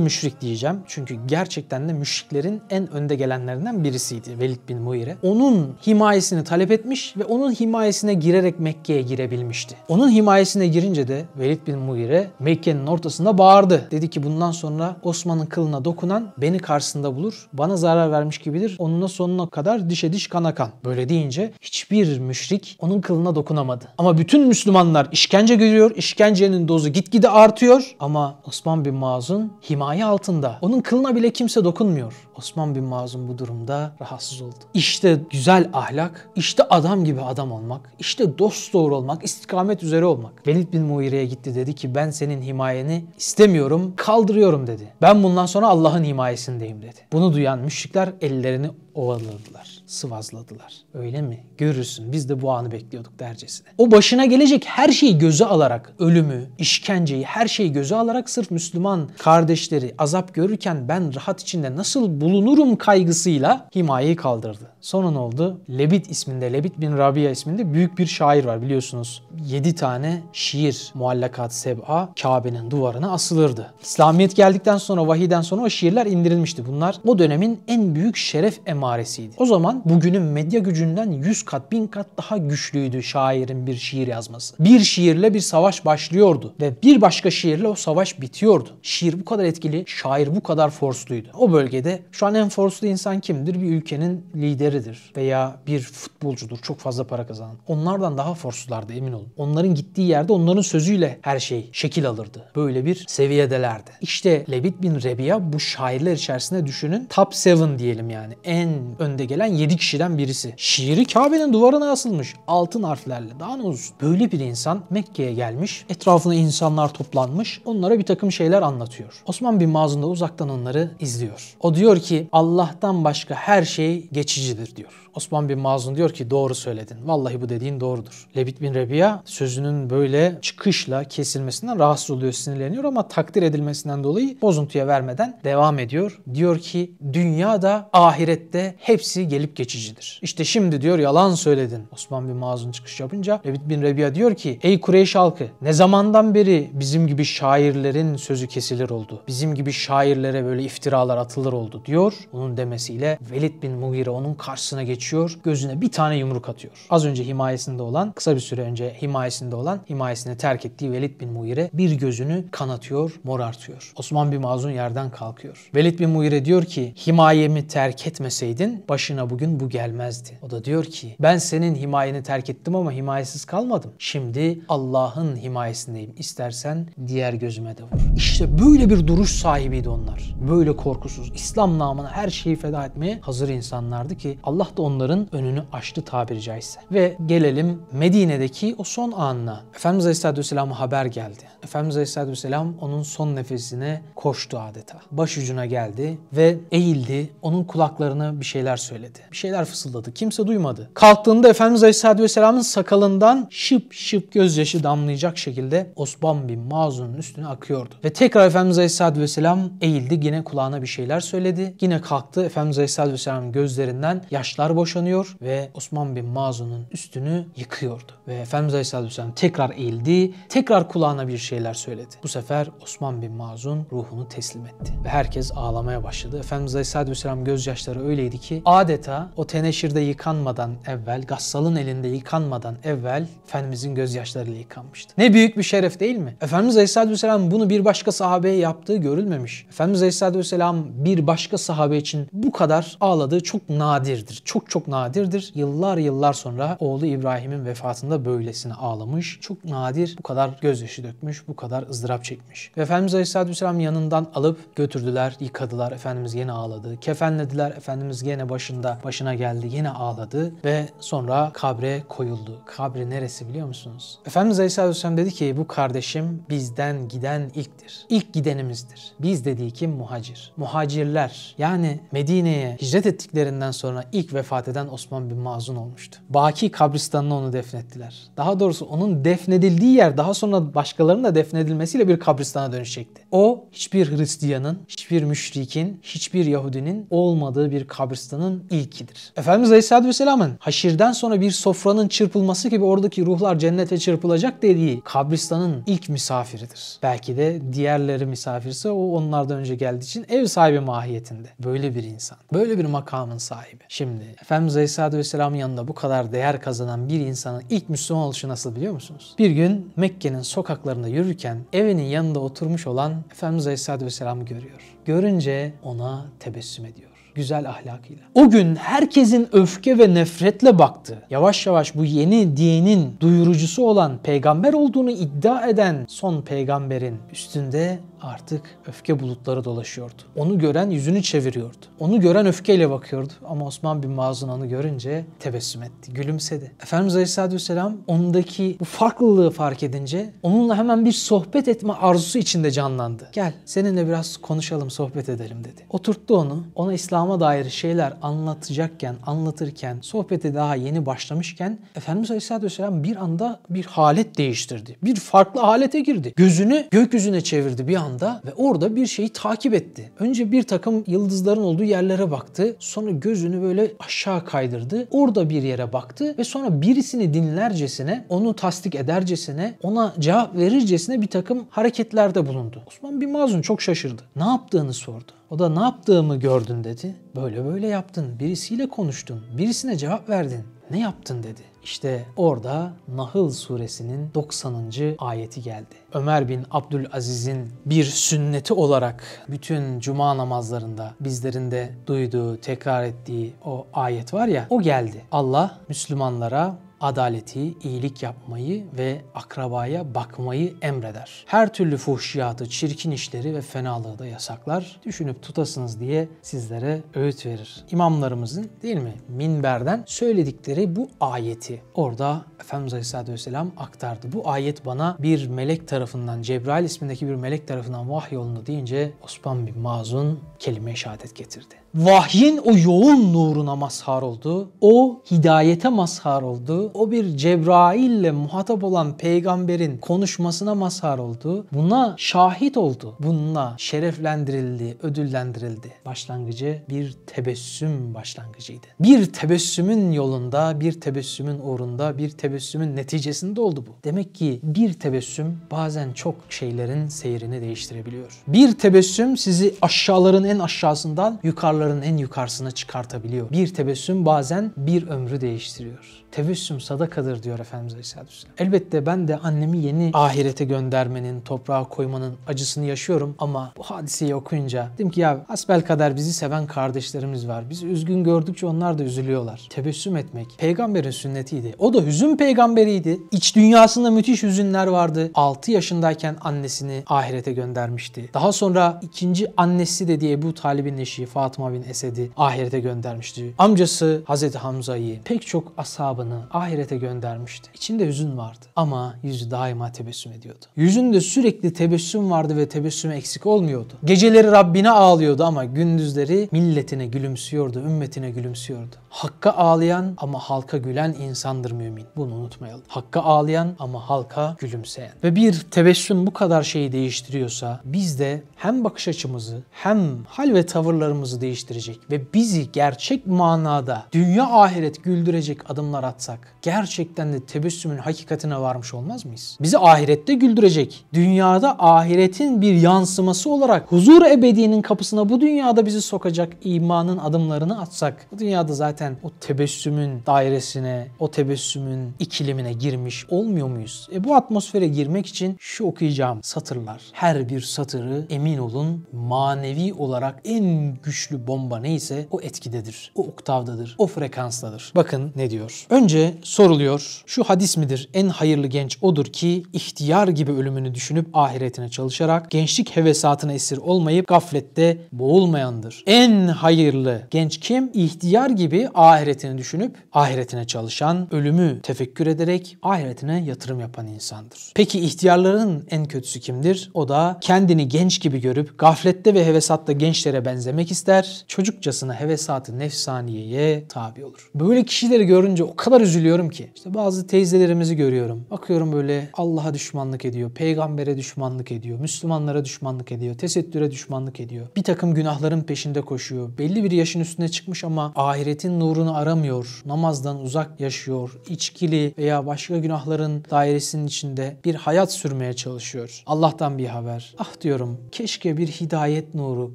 müşrik 0.00 0.40
diyeceğim. 0.40 0.76
Çünkü 0.86 1.16
gerçekten 1.26 1.88
de 1.88 1.92
müşriklerin 1.92 2.62
en 2.70 2.90
önde 2.90 3.14
gelenlerinden 3.14 3.84
birisiydi 3.84 4.38
Velid 4.38 4.58
bin 4.68 4.78
Mughire. 4.78 5.16
Onun 5.22 5.74
himayesini 5.86 6.44
talep 6.44 6.70
etmiş 6.70 7.16
ve 7.16 7.24
onun 7.24 7.52
himayesine 7.52 8.14
girerek 8.14 8.60
Mekke'ye 8.60 9.02
girebilmişti. 9.02 9.76
Onun 9.88 10.10
himayesine 10.10 10.66
girince 10.66 11.08
de 11.08 11.24
Velid 11.38 11.66
bin 11.66 11.78
Mughire 11.78 12.30
Mekke'nin 12.38 12.86
ortasında 12.86 13.38
bağırdı. 13.38 13.88
Dedi 13.90 14.10
ki 14.10 14.22
bundan 14.22 14.50
sonra 14.50 14.96
Osman'ın 15.02 15.46
kılına 15.46 15.84
dokunan 15.84 16.32
beni 16.38 16.58
karşısında 16.58 17.16
bulur. 17.16 17.48
Bana 17.52 17.76
zarar 17.76 18.12
vermiş 18.12 18.38
gibidir. 18.38 18.76
Onunla 18.78 19.08
sonuna 19.08 19.46
kadar 19.46 19.90
dişe 19.90 20.12
diş 20.12 20.28
kana 20.28 20.54
kan. 20.54 20.70
Böyle 20.84 21.08
deyince 21.08 21.52
hiçbir 21.60 22.18
müşrik 22.18 22.76
onun 22.80 23.00
kılına 23.00 23.34
dokunamadı. 23.34 23.84
Ama 23.98 24.18
bütün 24.18 24.46
Müslümanlar 24.48 25.08
işkence 25.12 25.54
görüyor. 25.54 25.90
İşkencenin 25.96 26.68
dozu 26.68 26.88
gitgide 26.88 27.28
artıyor. 27.28 27.83
Ama 28.00 28.38
Osman 28.46 28.84
bin 28.84 28.94
Mazun 28.94 29.52
himaye 29.70 30.04
altında. 30.04 30.58
Onun 30.62 30.80
kılına 30.80 31.16
bile 31.16 31.32
kimse 31.32 31.64
dokunmuyor. 31.64 32.28
Osman 32.38 32.74
bin 32.74 32.84
Mazun 32.84 33.28
bu 33.28 33.38
durumda 33.38 33.92
rahatsız 34.00 34.40
oldu. 34.42 34.54
İşte 34.74 35.20
güzel 35.30 35.70
ahlak, 35.72 36.30
işte 36.36 36.62
adam 36.62 37.04
gibi 37.04 37.20
adam 37.20 37.52
olmak, 37.52 37.92
işte 37.98 38.38
dost 38.38 38.72
doğru 38.72 38.96
olmak, 38.96 39.24
istikamet 39.24 39.82
üzere 39.82 40.04
olmak. 40.04 40.46
Velid 40.46 40.72
bin 40.72 40.82
Muire'ye 40.82 41.26
gitti 41.26 41.54
dedi 41.54 41.74
ki 41.74 41.94
ben 41.94 42.10
senin 42.10 42.42
himayeni 42.42 43.04
istemiyorum, 43.18 43.92
kaldırıyorum 43.96 44.66
dedi. 44.66 44.92
Ben 45.02 45.22
bundan 45.22 45.46
sonra 45.46 45.68
Allah'ın 45.68 46.04
himayesindeyim 46.04 46.82
dedi. 46.82 47.00
Bunu 47.12 47.32
duyan 47.32 47.58
müşrikler 47.58 48.12
ellerini 48.20 48.70
ovaladılar, 48.94 49.82
sıvazladılar. 49.94 50.74
Öyle 50.94 51.22
mi? 51.22 51.40
Görürsün 51.58 52.12
biz 52.12 52.28
de 52.28 52.42
bu 52.42 52.52
anı 52.52 52.72
bekliyorduk 52.72 53.18
dercesine. 53.18 53.68
O 53.78 53.90
başına 53.90 54.24
gelecek 54.24 54.64
her 54.66 54.88
şeyi 54.88 55.18
göze 55.18 55.46
alarak, 55.46 55.92
ölümü, 55.98 56.46
işkenceyi, 56.58 57.24
her 57.24 57.48
şeyi 57.48 57.72
göze 57.72 57.96
alarak 57.96 58.30
sırf 58.30 58.50
Müslüman 58.50 59.08
kardeşleri 59.18 59.94
azap 59.98 60.34
görürken 60.34 60.88
ben 60.88 61.14
rahat 61.14 61.40
içinde 61.40 61.76
nasıl 61.76 62.20
bulunurum 62.20 62.76
kaygısıyla 62.76 63.68
himayeyi 63.74 64.16
kaldırdı. 64.16 64.70
Sonra 64.80 65.10
ne 65.10 65.18
oldu? 65.18 65.60
Lebit 65.70 66.10
isminde, 66.10 66.52
Lebit 66.52 66.80
bin 66.80 66.98
Rabia 66.98 67.30
isminde 67.30 67.72
büyük 67.72 67.98
bir 67.98 68.06
şair 68.06 68.44
var 68.44 68.62
biliyorsunuz. 68.62 69.22
7 69.46 69.74
tane 69.74 70.22
şiir, 70.32 70.90
muallakat 70.94 71.54
seb'a 71.54 72.08
Kabe'nin 72.22 72.70
duvarına 72.70 73.12
asılırdı. 73.12 73.74
İslamiyet 73.82 74.36
geldikten 74.36 74.76
sonra, 74.76 75.06
vahiden 75.06 75.40
sonra 75.40 75.62
o 75.62 75.70
şiirler 75.70 76.06
indirilmişti. 76.06 76.66
Bunlar 76.66 76.96
o 77.06 77.18
dönemin 77.18 77.60
en 77.68 77.94
büyük 77.94 78.16
şeref 78.16 78.60
emaresiydi. 78.66 79.34
O 79.38 79.46
zaman 79.46 79.82
bugünün 79.84 80.22
medya 80.22 80.60
gücünden 80.60 81.10
100 81.12 81.42
kat, 81.42 81.72
1000 81.72 81.86
kat 81.86 82.06
daha 82.18 82.36
güçlüydü 82.36 83.02
şairin 83.02 83.66
bir 83.66 83.74
şiir 83.74 84.06
yazması. 84.06 84.54
Bir 84.64 84.80
şiirle 84.80 85.34
bir 85.34 85.40
savaş 85.40 85.84
başlıyordu 85.84 86.54
ve 86.60 86.72
bir 86.82 87.00
başka 87.00 87.30
şiirle 87.30 87.68
o 87.68 87.74
savaş 87.74 88.20
bitiyordu. 88.20 88.68
Şiir 88.82 89.20
bu 89.20 89.24
kadar 89.24 89.44
etkili, 89.44 89.84
şair 89.86 90.36
bu 90.36 90.42
kadar 90.42 90.70
forsluydu. 90.70 91.28
O 91.38 91.52
bölgede 91.52 92.02
şu 92.12 92.26
an 92.26 92.34
en 92.34 92.48
forslu 92.48 92.86
insan 92.86 93.20
kimdir? 93.20 93.60
Bir 93.62 93.70
ülkenin 93.70 94.26
lideridir 94.36 95.12
veya 95.16 95.56
bir 95.66 95.80
futbolcudur, 95.80 96.58
çok 96.58 96.78
fazla 96.78 97.04
para 97.04 97.26
kazanan. 97.26 97.56
Onlardan 97.66 98.18
daha 98.18 98.34
forslulardı 98.34 98.92
emin 98.92 99.12
olun. 99.12 99.32
Onların 99.36 99.74
gittiği 99.74 100.08
yerde 100.08 100.32
onların 100.32 100.62
sözüyle 100.62 101.18
her 101.22 101.38
şey 101.38 101.70
şekil 101.72 102.08
alırdı. 102.08 102.42
Böyle 102.56 102.86
bir 102.86 103.04
seviyedelerdi. 103.08 103.90
İşte 104.00 104.44
Lebit 104.50 104.82
bin 104.82 104.94
Rebiya 104.94 105.52
bu 105.52 105.60
şairler 105.60 106.12
içerisinde 106.12 106.66
düşünün 106.66 107.06
top 107.10 107.34
7 107.46 107.78
diyelim 107.78 108.10
yani. 108.10 108.34
En 108.44 108.70
önde 108.98 109.24
gelen 109.24 109.46
7 109.46 109.73
kişiden 109.76 110.18
birisi. 110.18 110.54
Şiiri 110.56 111.04
Kabe'nin 111.04 111.52
duvarına 111.52 111.90
asılmış. 111.90 112.34
Altın 112.46 112.82
harflerle. 112.82 113.40
Daha 113.40 113.56
ne 113.56 113.62
olsun? 113.62 113.96
Böyle 114.02 114.32
bir 114.32 114.40
insan 114.40 114.84
Mekke'ye 114.90 115.34
gelmiş. 115.34 115.84
Etrafına 115.88 116.34
insanlar 116.34 116.92
toplanmış. 116.92 117.60
Onlara 117.64 117.98
bir 117.98 118.04
takım 118.04 118.32
şeyler 118.32 118.62
anlatıyor. 118.62 119.22
Osman 119.26 119.60
bin 119.60 119.70
Mazun 119.70 120.02
da 120.02 120.06
uzaktan 120.06 120.48
onları 120.48 120.90
izliyor. 121.00 121.56
O 121.60 121.74
diyor 121.74 122.00
ki 122.00 122.28
Allah'tan 122.32 123.04
başka 123.04 123.34
her 123.34 123.62
şey 123.62 124.08
geçicidir 124.12 124.76
diyor. 124.76 125.04
Osman 125.14 125.48
bin 125.48 125.58
Mazun 125.58 125.96
diyor 125.96 126.10
ki 126.10 126.30
doğru 126.30 126.54
söyledin. 126.54 126.96
Vallahi 127.04 127.42
bu 127.42 127.48
dediğin 127.48 127.80
doğrudur. 127.80 128.28
Lebit 128.36 128.60
bin 128.60 128.74
Rebiya 128.74 129.22
sözünün 129.24 129.90
böyle 129.90 130.38
çıkışla 130.42 131.04
kesilmesinden 131.04 131.78
rahatsız 131.78 132.10
oluyor, 132.10 132.32
sinirleniyor 132.32 132.84
ama 132.84 133.08
takdir 133.08 133.42
edilmesinden 133.42 134.04
dolayı 134.04 134.40
bozuntuya 134.42 134.86
vermeden 134.86 135.40
devam 135.44 135.78
ediyor. 135.78 136.20
Diyor 136.34 136.58
ki 136.58 136.94
dünya 137.12 137.62
da 137.62 137.88
ahirette 137.92 138.74
hepsi 138.78 139.28
gelip 139.28 139.53
geçicidir. 139.56 140.20
İşte 140.22 140.44
şimdi 140.44 140.80
diyor 140.80 140.98
yalan 140.98 141.34
söyledin. 141.34 141.82
Osman 141.92 142.28
bin 142.28 142.36
Mazun 142.36 142.72
çıkış 142.72 143.00
yapınca 143.00 143.40
Lebit 143.46 143.68
bin 143.68 143.82
Rebiya 143.82 144.14
diyor 144.14 144.34
ki 144.34 144.58
ey 144.62 144.80
Kureyş 144.80 145.14
halkı 145.14 145.46
ne 145.62 145.72
zamandan 145.72 146.34
beri 146.34 146.70
bizim 146.72 147.06
gibi 147.06 147.24
şairlerin 147.24 148.16
sözü 148.16 148.46
kesilir 148.46 148.90
oldu. 148.90 149.22
Bizim 149.28 149.54
gibi 149.54 149.72
şairlere 149.72 150.44
böyle 150.44 150.62
iftiralar 150.62 151.16
atılır 151.16 151.52
oldu 151.52 151.82
diyor. 151.86 152.14
Onun 152.32 152.56
demesiyle 152.56 153.18
Velid 153.30 153.62
bin 153.62 153.72
Mughire 153.72 154.10
onun 154.10 154.34
karşısına 154.34 154.82
geçiyor. 154.82 155.38
Gözüne 155.44 155.80
bir 155.80 155.92
tane 155.92 156.16
yumruk 156.16 156.48
atıyor. 156.48 156.86
Az 156.90 157.04
önce 157.06 157.24
himayesinde 157.24 157.82
olan, 157.82 158.12
kısa 158.12 158.34
bir 158.34 158.40
süre 158.40 158.60
önce 158.60 158.96
himayesinde 159.02 159.56
olan, 159.56 159.80
himayesini 159.90 160.36
terk 160.36 160.66
ettiği 160.66 160.92
Velid 160.92 161.20
bin 161.20 161.28
Mughire 161.28 161.70
bir 161.72 161.92
gözünü 161.92 162.44
kanatıyor, 162.50 163.20
morartıyor. 163.24 163.92
Osman 163.96 164.32
bin 164.32 164.40
Mazun 164.40 164.70
yerden 164.70 165.10
kalkıyor. 165.10 165.70
Velid 165.74 165.98
bin 165.98 166.10
Mughire 166.10 166.44
diyor 166.44 166.64
ki 166.64 166.94
himayemi 167.06 167.66
terk 167.68 168.06
etmeseydin 168.06 168.84
başına 168.88 169.30
bugün 169.30 169.43
bu 169.60 169.68
gelmezdi. 169.68 170.38
O 170.42 170.50
da 170.50 170.64
diyor 170.64 170.84
ki 170.84 171.16
ben 171.20 171.38
senin 171.38 171.74
himayeni 171.74 172.22
terk 172.22 172.50
ettim 172.50 172.74
ama 172.74 172.92
himayesiz 172.92 173.44
kalmadım. 173.44 173.92
Şimdi 173.98 174.60
Allah'ın 174.68 175.36
himayesindeyim. 175.36 176.12
İstersen 176.18 176.86
diğer 177.06 177.32
gözüme 177.32 177.76
de 177.76 177.82
vur. 177.82 178.16
İşte 178.16 178.58
böyle 178.58 178.90
bir 178.90 179.06
duruş 179.06 179.30
sahibiydi 179.30 179.88
onlar. 179.88 180.34
Böyle 180.50 180.76
korkusuz. 180.76 181.32
İslam 181.34 181.78
namına 181.78 182.10
her 182.10 182.28
şeyi 182.28 182.56
feda 182.56 182.84
etmeye 182.86 183.18
hazır 183.20 183.48
insanlardı 183.48 184.16
ki 184.16 184.38
Allah 184.44 184.68
da 184.76 184.82
onların 184.82 185.34
önünü 185.34 185.64
açtı 185.72 186.02
tabiri 186.02 186.42
caizse. 186.42 186.80
Ve 186.92 187.16
gelelim 187.26 187.82
Medine'deki 187.92 188.74
o 188.78 188.84
son 188.84 189.12
anına. 189.12 189.62
Efendimiz 189.74 190.04
Aleyhisselatü 190.06 190.38
Vesselam'a 190.38 190.80
haber 190.80 191.06
geldi. 191.06 191.42
Efendimiz 191.64 191.96
Aleyhisselatü 191.96 192.30
Vesselam 192.30 192.74
onun 192.80 193.02
son 193.02 193.36
nefesine 193.36 194.02
koştu 194.14 194.58
adeta. 194.58 195.00
Başucuna 195.10 195.66
geldi 195.66 196.18
ve 196.32 196.58
eğildi. 196.72 197.30
Onun 197.42 197.64
kulaklarına 197.64 198.40
bir 198.40 198.44
şeyler 198.44 198.76
söyledi. 198.76 199.18
Bir 199.34 199.38
şeyler 199.38 199.64
fısıldadı. 199.64 200.14
Kimse 200.14 200.46
duymadı. 200.46 200.90
Kalktığında 200.94 201.48
Efendimiz 201.48 201.82
Aleyhisselatü 201.82 202.22
Vesselam'ın 202.22 202.60
sakalından 202.60 203.46
şıp 203.50 203.92
şıp 203.92 204.32
gözyaşı 204.32 204.82
damlayacak 204.82 205.38
şekilde 205.38 205.92
Osman 205.96 206.48
bin 206.48 206.60
Mazun'un 206.60 207.14
üstüne 207.14 207.46
akıyordu. 207.46 207.94
Ve 208.04 208.12
tekrar 208.12 208.46
Efendimiz 208.46 208.78
Aleyhisselatü 208.78 209.20
Vesselam 209.20 209.70
eğildi. 209.80 210.26
Yine 210.26 210.44
kulağına 210.44 210.82
bir 210.82 210.86
şeyler 210.86 211.20
söyledi. 211.20 211.74
Yine 211.80 212.00
kalktı. 212.00 212.44
Efendimiz 212.44 212.78
Aleyhisselatü 212.78 213.12
Vesselam'ın 213.12 213.52
gözlerinden 213.52 214.22
yaşlar 214.30 214.76
boşanıyor 214.76 215.36
ve 215.42 215.70
Osman 215.74 216.16
bin 216.16 216.26
Mazun'un 216.26 216.86
üstünü 216.92 217.46
yıkıyordu. 217.56 218.12
Ve 218.28 218.34
Efendimiz 218.34 218.74
Aleyhisselatü 218.74 219.06
Vesselam 219.06 219.32
tekrar 219.32 219.70
eğildi. 219.70 220.34
Tekrar 220.48 220.88
kulağına 220.88 221.28
bir 221.28 221.38
şeyler 221.38 221.74
söyledi. 221.74 222.14
Bu 222.22 222.28
sefer 222.28 222.70
Osman 222.82 223.22
bin 223.22 223.32
Mazun 223.32 223.86
ruhunu 223.92 224.28
teslim 224.28 224.66
etti. 224.66 224.92
Ve 225.04 225.08
herkes 225.08 225.52
ağlamaya 225.56 226.04
başladı. 226.04 226.38
Efendimiz 226.38 226.74
Aleyhisselatü 226.74 227.10
Vesselam 227.10 227.44
gözyaşları 227.44 228.06
öyleydi 228.06 228.38
ki 228.38 228.62
adeta 228.64 229.23
o 229.36 229.46
teneşirde 229.46 230.00
yıkanmadan 230.00 230.70
evvel, 230.86 231.22
gassalın 231.22 231.76
elinde 231.76 232.08
yıkanmadan 232.08 232.76
evvel 232.84 233.26
Efendimizin 233.46 233.94
gözyaşlarıyla 233.94 234.58
yıkanmıştı. 234.58 235.14
Ne 235.18 235.34
büyük 235.34 235.56
bir 235.58 235.62
şeref 235.62 236.00
değil 236.00 236.16
mi? 236.16 236.36
Efendimiz 236.40 236.76
Aleyhisselatü 236.76 237.10
Vesselam 237.10 237.50
bunu 237.50 237.70
bir 237.70 237.84
başka 237.84 238.12
sahabeye 238.12 238.56
yaptığı 238.56 238.96
görülmemiş. 238.96 239.66
Efendimiz 239.68 240.02
Aleyhisselatü 240.02 240.38
Vesselam 240.38 240.84
bir 240.88 241.26
başka 241.26 241.58
sahabe 241.58 241.96
için 241.96 242.28
bu 242.32 242.52
kadar 242.52 242.96
ağladığı 243.00 243.42
çok 243.42 243.68
nadirdir. 243.68 244.42
Çok 244.44 244.70
çok 244.70 244.88
nadirdir. 244.88 245.52
Yıllar 245.54 245.98
yıllar 245.98 246.32
sonra 246.32 246.76
oğlu 246.80 247.06
İbrahim'in 247.06 247.64
vefatında 247.64 248.24
böylesine 248.24 248.74
ağlamış. 248.74 249.38
Çok 249.40 249.64
nadir 249.64 250.14
bu 250.18 250.22
kadar 250.22 250.50
gözyaşı 250.60 251.04
dökmüş, 251.04 251.48
bu 251.48 251.56
kadar 251.56 251.82
ızdırap 251.82 252.24
çekmiş. 252.24 252.72
Ve 252.76 252.82
Efendimiz 252.82 253.14
Aleyhisselatü 253.14 253.50
Vesselam 253.50 253.80
yanından 253.80 254.26
alıp 254.34 254.76
götürdüler, 254.76 255.36
yıkadılar. 255.40 255.92
Efendimiz 255.92 256.34
yine 256.34 256.52
ağladı. 256.52 257.00
Kefenlediler. 257.00 257.70
Efendimiz 257.70 258.22
yine 258.22 258.48
başında 258.48 258.98
başına 259.14 259.34
geldi. 259.34 259.68
Yine 259.70 259.90
ağladı 259.90 260.52
ve 260.64 260.88
sonra 261.00 261.50
kabre 261.54 262.02
koyuldu. 262.08 262.60
Kabri 262.66 263.10
neresi 263.10 263.48
biliyor 263.48 263.66
musunuz? 263.66 264.18
Efendimiz 264.26 264.58
Aleyhisselatü 264.58 264.90
Vesselam 264.90 265.16
dedi 265.16 265.30
ki 265.30 265.56
bu 265.56 265.66
kardeşim 265.66 266.42
bizden 266.50 267.08
giden 267.08 267.50
ilktir. 267.54 268.06
İlk 268.08 268.32
gidenimizdir. 268.32 269.12
Biz 269.18 269.44
dediği 269.44 269.70
kim? 269.70 269.90
Muhacir. 269.90 270.52
Muhacirler 270.56 271.54
yani 271.58 272.00
Medine'ye 272.12 272.76
hicret 272.82 273.06
ettiklerinden 273.06 273.70
sonra 273.70 274.04
ilk 274.12 274.34
vefat 274.34 274.68
eden 274.68 274.88
Osman 274.88 275.30
bin 275.30 275.38
Mazun 275.38 275.76
olmuştu. 275.76 276.18
Baki 276.28 276.70
kabristanına 276.70 277.36
onu 277.36 277.52
defnettiler. 277.52 278.22
Daha 278.36 278.60
doğrusu 278.60 278.84
onun 278.84 279.24
defnedildiği 279.24 279.96
yer 279.96 280.16
daha 280.16 280.34
sonra 280.34 280.74
başkalarının 280.74 281.24
da 281.24 281.34
defnedilmesiyle 281.34 282.08
bir 282.08 282.18
kabristana 282.18 282.72
dönüşecekti. 282.72 283.22
O 283.34 283.64
hiçbir 283.72 284.18
Hristiyanın, 284.18 284.78
hiçbir 284.88 285.22
müşrikin, 285.24 286.00
hiçbir 286.02 286.46
Yahudinin 286.46 287.06
olmadığı 287.10 287.70
bir 287.70 287.88
kabristan 287.88 288.14
kabristanın 288.14 288.64
ilkidir. 288.70 289.32
Efendimiz 289.36 289.70
Aleyhisselatü 289.70 290.08
Vesselam'ın 290.08 290.56
haşirden 290.58 291.12
sonra 291.12 291.40
bir 291.40 291.50
sofranın 291.50 292.08
çırpılması 292.08 292.68
gibi 292.68 292.84
oradaki 292.84 293.26
ruhlar 293.26 293.58
cennete 293.58 293.98
çırpılacak 293.98 294.62
dediği 294.62 295.00
kabristanın 295.00 295.82
ilk 295.86 296.08
misafiridir. 296.08 296.98
Belki 297.02 297.36
de 297.36 297.60
diğerleri 297.72 298.26
misafirse 298.26 298.90
o 298.90 299.16
onlardan 299.16 299.58
önce 299.58 299.74
geldiği 299.74 300.04
için 300.04 300.26
ev 300.28 300.46
sahibi 300.46 300.80
mahiyetinde. 300.80 301.48
Böyle 301.64 301.94
bir 301.94 302.04
insan. 302.04 302.38
Böyle 302.52 302.78
bir 302.78 302.84
makamın 302.84 303.38
sahibi. 303.38 303.84
Şimdi 303.88 304.24
Efendimiz 304.42 304.76
Aleyhisselatü 304.76 305.16
Vesselam'ın 305.16 305.56
yanında 305.56 305.88
bu 305.88 305.94
kadar 305.94 306.32
değer 306.32 306.60
kazanan 306.60 307.08
bir 307.08 307.20
insanın 307.20 307.62
ilk 307.70 307.88
Müslüman 307.88 308.22
oluşu 308.22 308.48
nasıl 308.48 308.76
biliyor 308.76 308.92
musunuz? 308.92 309.34
Bir 309.38 309.50
gün 309.50 309.92
Mekke'nin 309.96 310.42
sokaklarında 310.42 311.08
yürürken 311.08 311.58
evinin 311.72 312.02
yanında 312.02 312.38
oturmuş 312.38 312.86
olan 312.86 313.23
Efendimiz 313.30 313.66
Aleyhisselatü 313.66 314.04
Vesselam'ı 314.04 314.44
görüyor. 314.44 314.96
Görünce 315.04 315.72
ona 315.82 316.26
tebessüm 316.40 316.84
ediyor 316.84 317.14
güzel 317.34 317.68
ahlakıyla. 317.68 318.22
O 318.34 318.50
gün 318.50 318.76
herkesin 318.76 319.48
öfke 319.52 319.98
ve 319.98 320.14
nefretle 320.14 320.78
baktı. 320.78 321.22
Yavaş 321.30 321.66
yavaş 321.66 321.94
bu 321.96 322.04
yeni 322.04 322.56
dinin 322.56 323.16
duyurucusu 323.20 323.86
olan 323.88 324.18
peygamber 324.22 324.72
olduğunu 324.72 325.10
iddia 325.10 325.66
eden 325.66 326.04
son 326.08 326.42
peygamberin 326.42 327.16
üstünde 327.32 327.98
artık 328.24 328.62
öfke 328.88 329.20
bulutları 329.20 329.64
dolaşıyordu. 329.64 330.22
Onu 330.36 330.58
gören 330.58 330.90
yüzünü 330.90 331.22
çeviriyordu. 331.22 331.76
Onu 332.00 332.20
gören 332.20 332.46
öfkeyle 332.46 332.90
bakıyordu. 332.90 333.32
Ama 333.48 333.66
Osman 333.66 334.02
bin 334.02 334.10
Mazun 334.10 334.48
onu 334.48 334.68
görünce 334.68 335.24
tebessüm 335.40 335.82
etti, 335.82 336.12
gülümsedi. 336.12 336.72
Efendimiz 336.82 337.14
Aleyhisselatü 337.14 337.54
Vesselam 337.54 337.96
ondaki 338.06 338.76
bu 338.80 338.84
farklılığı 338.84 339.50
fark 339.50 339.82
edince 339.82 340.32
onunla 340.42 340.76
hemen 340.76 341.04
bir 341.04 341.12
sohbet 341.12 341.68
etme 341.68 341.92
arzusu 341.92 342.38
içinde 342.38 342.70
canlandı. 342.70 343.28
Gel 343.32 343.54
seninle 343.64 344.06
biraz 344.06 344.36
konuşalım, 344.36 344.90
sohbet 344.90 345.28
edelim 345.28 345.64
dedi. 345.64 345.86
Oturttu 345.90 346.36
onu. 346.36 346.64
Ona 346.74 346.94
İslam'a 346.94 347.40
dair 347.40 347.70
şeyler 347.70 348.12
anlatacakken, 348.22 349.16
anlatırken, 349.26 349.98
sohbete 350.00 350.54
daha 350.54 350.76
yeni 350.76 351.06
başlamışken 351.06 351.78
Efendimiz 351.96 352.30
Aleyhisselatü 352.30 352.66
Vesselam 352.66 353.04
bir 353.04 353.16
anda 353.16 353.60
bir 353.70 353.84
halet 353.84 354.38
değiştirdi. 354.38 354.96
Bir 355.04 355.16
farklı 355.16 355.60
halete 355.60 356.00
girdi. 356.00 356.32
Gözünü 356.36 356.86
gökyüzüne 356.90 357.40
çevirdi 357.40 357.88
bir 357.88 357.96
anda 357.96 358.13
anda 358.14 358.40
ve 358.46 358.54
orada 358.56 358.96
bir 358.96 359.06
şeyi 359.06 359.28
takip 359.28 359.74
etti. 359.74 360.10
Önce 360.18 360.52
bir 360.52 360.62
takım 360.62 361.04
yıldızların 361.06 361.62
olduğu 361.62 361.84
yerlere 361.84 362.30
baktı. 362.30 362.76
Sonra 362.78 363.10
gözünü 363.10 363.62
böyle 363.62 363.92
aşağı 363.98 364.44
kaydırdı. 364.44 365.08
Orada 365.10 365.50
bir 365.50 365.62
yere 365.62 365.92
baktı 365.92 366.34
ve 366.38 366.44
sonra 366.44 366.82
birisini 366.82 367.34
dinlercesine, 367.34 368.24
onu 368.28 368.54
tasdik 368.54 368.94
edercesine, 368.94 369.74
ona 369.82 370.14
cevap 370.18 370.56
verircesine 370.56 371.20
bir 371.20 371.26
takım 371.26 371.66
hareketlerde 371.70 372.46
bulundu. 372.46 372.82
Osman 372.86 373.20
bin 373.20 373.30
Mazun 373.30 373.62
çok 373.62 373.82
şaşırdı. 373.82 374.22
Ne 374.36 374.44
yaptığını 374.44 374.92
sordu. 374.92 375.32
O 375.50 375.58
da 375.58 375.68
ne 375.68 375.80
yaptığımı 375.80 376.36
gördün 376.36 376.84
dedi. 376.84 377.14
Böyle 377.36 377.64
böyle 377.64 377.86
yaptın. 377.86 378.38
Birisiyle 378.40 378.88
konuştun. 378.88 379.40
Birisine 379.58 379.96
cevap 379.96 380.28
verdin. 380.28 380.60
Ne 380.90 381.00
yaptın 381.00 381.42
dedi. 381.42 381.73
İşte 381.84 382.24
orada 382.36 382.92
Nahl 383.08 383.50
suresinin 383.50 384.30
90. 384.34 384.92
ayeti 385.18 385.62
geldi. 385.62 385.94
Ömer 386.14 386.48
bin 386.48 386.64
Abdülaziz'in 386.70 387.68
bir 387.86 388.04
sünneti 388.04 388.74
olarak 388.74 389.44
bütün 389.48 390.00
cuma 390.00 390.36
namazlarında 390.36 391.14
bizlerin 391.20 391.70
de 391.70 391.94
duyduğu, 392.06 392.56
tekrar 392.56 393.04
ettiği 393.04 393.52
o 393.64 393.86
ayet 393.92 394.34
var 394.34 394.46
ya 394.46 394.66
o 394.70 394.82
geldi. 394.82 395.24
Allah 395.32 395.78
Müslümanlara 395.88 396.76
adaleti, 397.04 397.74
iyilik 397.82 398.22
yapmayı 398.22 398.84
ve 398.98 399.20
akrabaya 399.34 400.14
bakmayı 400.14 400.74
emreder. 400.82 401.44
Her 401.46 401.72
türlü 401.72 401.96
fuhşiyatı, 401.96 402.68
çirkin 402.68 403.10
işleri 403.10 403.54
ve 403.54 403.60
fenalığı 403.60 404.18
da 404.18 404.26
yasaklar. 404.26 405.00
Düşünüp 405.06 405.42
tutasınız 405.42 406.00
diye 406.00 406.28
sizlere 406.42 407.02
öğüt 407.14 407.46
verir. 407.46 407.84
İmamlarımızın 407.90 408.70
değil 408.82 408.96
mi 408.96 409.14
minberden 409.28 410.04
söyledikleri 410.06 410.96
bu 410.96 411.08
ayeti 411.20 411.82
orada 411.94 412.44
Efendimiz 412.60 412.92
Aleyhisselatü 412.92 413.32
Vesselam 413.32 413.72
aktardı. 413.76 414.32
Bu 414.32 414.50
ayet 414.50 414.86
bana 414.86 415.16
bir 415.18 415.46
melek 415.46 415.88
tarafından, 415.88 416.42
Cebrail 416.42 416.84
ismindeki 416.84 417.28
bir 417.28 417.34
melek 417.34 417.68
tarafından 417.68 418.10
vahyolundu 418.10 418.66
deyince 418.66 419.12
Osman 419.24 419.66
bin 419.66 419.78
Mazun 419.78 420.40
kelime-i 420.58 420.96
şehadet 420.96 421.36
getirdi 421.36 421.83
vahyin 421.94 422.56
o 422.56 422.76
yoğun 422.76 423.32
nuruna 423.32 423.76
mazhar 423.76 424.22
oldu. 424.22 424.70
O 424.80 425.22
hidayete 425.30 425.88
mazhar 425.88 426.42
oldu. 426.42 426.90
O 426.94 427.10
bir 427.10 427.36
Cebrail 427.36 428.10
ile 428.10 428.30
muhatap 428.30 428.84
olan 428.84 429.16
peygamberin 429.16 429.98
konuşmasına 429.98 430.74
mazhar 430.74 431.18
oldu. 431.18 431.66
Buna 431.72 432.14
şahit 432.18 432.76
oldu. 432.76 433.16
Bununla 433.20 433.74
şereflendirildi, 433.78 434.96
ödüllendirildi. 435.02 435.92
Başlangıcı 436.06 436.82
bir 436.88 437.16
tebessüm 437.26 438.14
başlangıcıydı. 438.14 438.86
Bir 439.00 439.32
tebessümün 439.32 440.12
yolunda, 440.12 440.80
bir 440.80 441.00
tebessümün 441.00 441.60
uğrunda, 441.64 442.18
bir 442.18 442.30
tebessümün 442.30 442.96
neticesinde 442.96 443.60
oldu 443.60 443.84
bu. 443.86 443.90
Demek 444.04 444.34
ki 444.34 444.60
bir 444.62 444.92
tebessüm 444.92 445.60
bazen 445.70 446.12
çok 446.12 446.34
şeylerin 446.48 447.08
seyrini 447.08 447.60
değiştirebiliyor. 447.60 448.42
Bir 448.48 448.72
tebessüm 448.72 449.36
sizi 449.36 449.74
aşağıların 449.82 450.44
en 450.44 450.58
aşağısından 450.58 451.40
yukarılara 451.42 451.83
yukarıların 451.84 452.02
en 452.02 452.16
yukarısına 452.16 452.70
çıkartabiliyor. 452.70 453.50
Bir 453.50 453.74
tebessüm 453.74 454.26
bazen 454.26 454.72
bir 454.76 455.08
ömrü 455.08 455.40
değiştiriyor. 455.40 456.23
Tebessüm 456.34 456.80
sadakadır 456.80 457.42
diyor 457.42 457.58
Efendimiz 457.58 457.92
Aleyhisselatü 457.92 458.28
Vesselam. 458.28 458.54
Elbette 458.58 459.06
ben 459.06 459.28
de 459.28 459.36
annemi 459.36 459.78
yeni 459.78 460.10
ahirete 460.14 460.64
göndermenin, 460.64 461.40
toprağa 461.40 461.84
koymanın 461.84 462.34
acısını 462.46 462.84
yaşıyorum 462.84 463.34
ama 463.38 463.72
bu 463.78 463.82
hadiseyi 463.82 464.34
okuyunca 464.34 464.88
dedim 464.94 465.10
ki 465.10 465.20
ya 465.20 465.46
asbel 465.48 465.82
kadar 465.82 466.16
bizi 466.16 466.32
seven 466.32 466.66
kardeşlerimiz 466.66 467.48
var. 467.48 467.70
Bizi 467.70 467.86
üzgün 467.86 468.24
gördükçe 468.24 468.66
onlar 468.66 468.98
da 468.98 469.02
üzülüyorlar. 469.02 469.66
Tebessüm 469.70 470.16
etmek 470.16 470.46
peygamberin 470.58 471.10
sünnetiydi. 471.10 471.74
O 471.78 471.94
da 471.94 472.02
hüzün 472.02 472.36
peygamberiydi. 472.36 473.20
İç 473.30 473.56
dünyasında 473.56 474.10
müthiş 474.10 474.42
hüzünler 474.42 474.86
vardı. 474.86 475.30
6 475.34 475.70
yaşındayken 475.70 476.36
annesini 476.40 477.02
ahirete 477.06 477.52
göndermişti. 477.52 478.30
Daha 478.34 478.52
sonra 478.52 479.00
ikinci 479.02 479.52
annesi 479.56 480.08
de 480.08 480.20
diye 480.20 480.42
bu 480.42 480.54
Talib'in 480.54 480.98
eşi 480.98 481.26
Fatıma 481.26 481.72
bin 481.72 481.82
Esed'i 481.82 482.30
ahirete 482.36 482.80
göndermişti. 482.80 483.54
Amcası 483.58 484.22
Hazreti 484.24 484.58
Hamza'yı 484.58 485.22
pek 485.22 485.46
çok 485.46 485.72
ashabı 485.78 486.23
ashabını 486.24 486.42
ahirete 486.50 486.96
göndermişti. 486.96 487.70
İçinde 487.74 488.06
hüzün 488.06 488.36
vardı 488.36 488.66
ama 488.76 489.14
yüzü 489.22 489.50
daima 489.50 489.92
tebessüm 489.92 490.32
ediyordu. 490.32 490.64
Yüzünde 490.76 491.20
sürekli 491.20 491.72
tebessüm 491.72 492.30
vardı 492.30 492.56
ve 492.56 492.68
tebessüm 492.68 493.10
eksik 493.10 493.46
olmuyordu. 493.46 493.92
Geceleri 494.04 494.50
Rabbine 494.50 494.90
ağlıyordu 494.90 495.44
ama 495.44 495.64
gündüzleri 495.64 496.48
milletine 496.52 497.06
gülümsüyordu, 497.06 497.78
ümmetine 497.78 498.30
gülümsüyordu. 498.30 498.96
Hakka 499.14 499.50
ağlayan 499.50 500.14
ama 500.16 500.38
halka 500.38 500.76
gülen 500.76 501.12
insandır 501.12 501.72
mümin. 501.72 502.06
Bunu 502.16 502.34
unutmayalım. 502.34 502.82
Hakka 502.88 503.20
ağlayan 503.20 503.76
ama 503.78 504.08
halka 504.08 504.56
gülümseyen. 504.58 505.12
Ve 505.24 505.36
bir 505.36 505.60
tebessüm 505.70 506.26
bu 506.26 506.32
kadar 506.32 506.62
şeyi 506.62 506.92
değiştiriyorsa 506.92 507.80
biz 507.84 508.18
de 508.18 508.42
hem 508.56 508.84
bakış 508.84 509.08
açımızı 509.08 509.62
hem 509.70 510.24
hal 510.28 510.54
ve 510.54 510.66
tavırlarımızı 510.66 511.40
değiştirecek 511.40 512.00
ve 512.10 512.32
bizi 512.34 512.72
gerçek 512.72 513.26
manada 513.26 514.06
dünya 514.12 514.44
ahiret 514.44 515.04
güldürecek 515.04 515.70
adımlar 515.70 516.04
atsak 516.04 516.38
gerçekten 516.62 517.32
de 517.32 517.40
tebessümün 517.40 517.98
hakikatine 517.98 518.60
varmış 518.60 518.94
olmaz 518.94 519.24
mıyız? 519.24 519.58
Bizi 519.60 519.78
ahirette 519.78 520.34
güldürecek. 520.34 521.04
Dünyada 521.12 521.76
ahiretin 521.78 522.62
bir 522.62 522.74
yansıması 522.74 523.50
olarak 523.50 523.92
huzur 523.92 524.22
ebedinin 524.22 524.82
kapısına 524.82 525.28
bu 525.28 525.40
dünyada 525.40 525.86
bizi 525.86 526.02
sokacak 526.02 526.52
imanın 526.64 527.18
adımlarını 527.18 527.80
atsak 527.80 528.26
bu 528.32 528.38
dünyada 528.38 528.72
zaten 528.72 529.03
o 529.22 529.30
tebessümün 529.40 530.22
dairesine, 530.26 531.08
o 531.18 531.30
tebessümün 531.30 532.14
ikilimine 532.18 532.72
girmiş 532.72 533.26
olmuyor 533.28 533.68
muyuz? 533.68 534.08
E 534.12 534.24
bu 534.24 534.34
atmosfere 534.34 534.88
girmek 534.88 535.26
için 535.26 535.56
şu 535.60 535.84
okuyacağım 535.84 536.42
satırlar. 536.42 537.02
Her 537.12 537.48
bir 537.48 537.60
satırı 537.60 538.26
emin 538.30 538.58
olun 538.58 539.06
manevi 539.12 539.94
olarak 539.94 540.40
en 540.44 540.96
güçlü 541.02 541.46
bomba 541.46 541.78
neyse 541.78 542.26
o 542.30 542.40
etkidedir. 542.40 543.12
O 543.14 543.22
oktavdadır. 543.22 543.94
O 543.98 544.06
frekanstadır. 544.06 544.92
Bakın 544.96 545.32
ne 545.36 545.50
diyor. 545.50 545.86
Önce 545.90 546.34
soruluyor. 546.42 547.22
Şu 547.26 547.44
hadis 547.44 547.76
midir? 547.76 548.08
En 548.14 548.28
hayırlı 548.28 548.66
genç 548.66 548.98
odur 549.02 549.24
ki 549.24 549.62
ihtiyar 549.72 550.28
gibi 550.28 550.52
ölümünü 550.52 550.94
düşünüp 550.94 551.26
ahiretine 551.32 551.88
çalışarak 551.88 552.50
gençlik 552.50 552.96
hevesatına 552.96 553.52
esir 553.52 553.78
olmayıp 553.78 554.26
gaflette 554.26 554.98
boğulmayandır. 555.12 556.02
En 556.06 556.48
hayırlı 556.48 557.22
genç 557.30 557.60
kim? 557.60 557.90
İhtiyar 557.94 558.50
gibi 558.50 558.88
ahiretini 558.94 559.58
düşünüp 559.58 559.96
ahiretine 560.12 560.64
çalışan, 560.66 561.34
ölümü 561.34 561.80
tefekkür 561.82 562.26
ederek 562.26 562.76
ahiretine 562.82 563.44
yatırım 563.44 563.80
yapan 563.80 564.06
insandır. 564.06 564.72
Peki 564.74 565.00
ihtiyarların 565.00 565.86
en 565.90 566.04
kötüsü 566.04 566.40
kimdir? 566.40 566.90
O 566.94 567.08
da 567.08 567.38
kendini 567.40 567.88
genç 567.88 568.20
gibi 568.20 568.40
görüp 568.40 568.78
gaflette 568.78 569.34
ve 569.34 569.46
hevesatta 569.46 569.92
gençlere 569.92 570.44
benzemek 570.44 570.90
ister. 570.90 571.44
Çocukçasına 571.48 572.20
hevesatı 572.20 572.78
nefsaniyeye 572.78 573.88
tabi 573.88 574.24
olur. 574.24 574.50
Böyle 574.54 574.84
kişileri 574.84 575.24
görünce 575.24 575.64
o 575.64 575.76
kadar 575.76 576.00
üzülüyorum 576.00 576.48
ki. 576.48 576.70
İşte 576.76 576.94
bazı 576.94 577.26
teyzelerimizi 577.26 577.96
görüyorum. 577.96 578.46
Bakıyorum 578.50 578.92
böyle 578.92 579.28
Allah'a 579.34 579.74
düşmanlık 579.74 580.24
ediyor, 580.24 580.50
peygambere 580.50 581.16
düşmanlık 581.16 581.72
ediyor, 581.72 582.00
Müslümanlara 582.00 582.64
düşmanlık 582.64 583.12
ediyor, 583.12 583.34
tesettüre 583.38 583.90
düşmanlık 583.90 584.40
ediyor. 584.40 584.66
Bir 584.76 584.82
takım 584.82 585.14
günahların 585.14 585.62
peşinde 585.62 586.00
koşuyor. 586.00 586.58
Belli 586.58 586.84
bir 586.84 586.90
yaşın 586.90 587.20
üstüne 587.20 587.48
çıkmış 587.48 587.84
ama 587.84 588.12
ahiretin 588.16 588.80
nurunu 588.84 589.16
aramıyor. 589.16 589.82
Namazdan 589.86 590.40
uzak 590.40 590.80
yaşıyor. 590.80 591.30
içkili 591.48 592.14
veya 592.18 592.46
başka 592.46 592.78
günahların 592.78 593.44
dairesinin 593.50 594.06
içinde 594.06 594.56
bir 594.64 594.74
hayat 594.74 595.12
sürmeye 595.12 595.52
çalışıyor. 595.52 596.22
Allah'tan 596.26 596.78
bir 596.78 596.86
haber. 596.86 597.34
Ah 597.38 597.60
diyorum 597.60 598.00
keşke 598.12 598.56
bir 598.56 598.68
hidayet 598.68 599.34
nuru 599.34 599.74